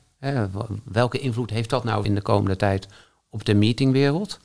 [0.84, 2.88] Welke invloed heeft dat nou in de komende tijd
[3.30, 4.38] op de meetingwereld?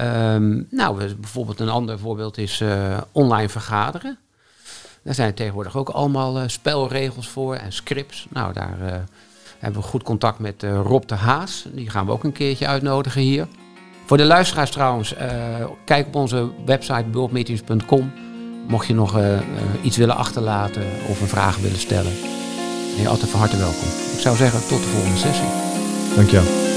[0.00, 2.62] Um, nou, bijvoorbeeld een ander voorbeeld is
[3.12, 4.18] online vergaderen.
[5.02, 8.26] Daar zijn tegenwoordig ook allemaal spelregels voor en scripts.
[8.30, 9.06] Nou, daar
[9.58, 11.66] hebben we goed contact met Rob de Haas.
[11.72, 13.46] Die gaan we ook een keertje uitnodigen hier.
[14.04, 15.20] Voor de luisteraars trouwens, uh,
[15.84, 18.12] kijk op onze website bulkmeetings.com.
[18.68, 19.38] Mocht je nog uh,
[19.82, 22.12] iets willen achterlaten of een vraag willen stellen.
[22.94, 23.88] Ben je altijd van harte welkom.
[24.14, 25.48] Ik zou zeggen, tot de volgende sessie.
[26.14, 26.73] Dankjewel.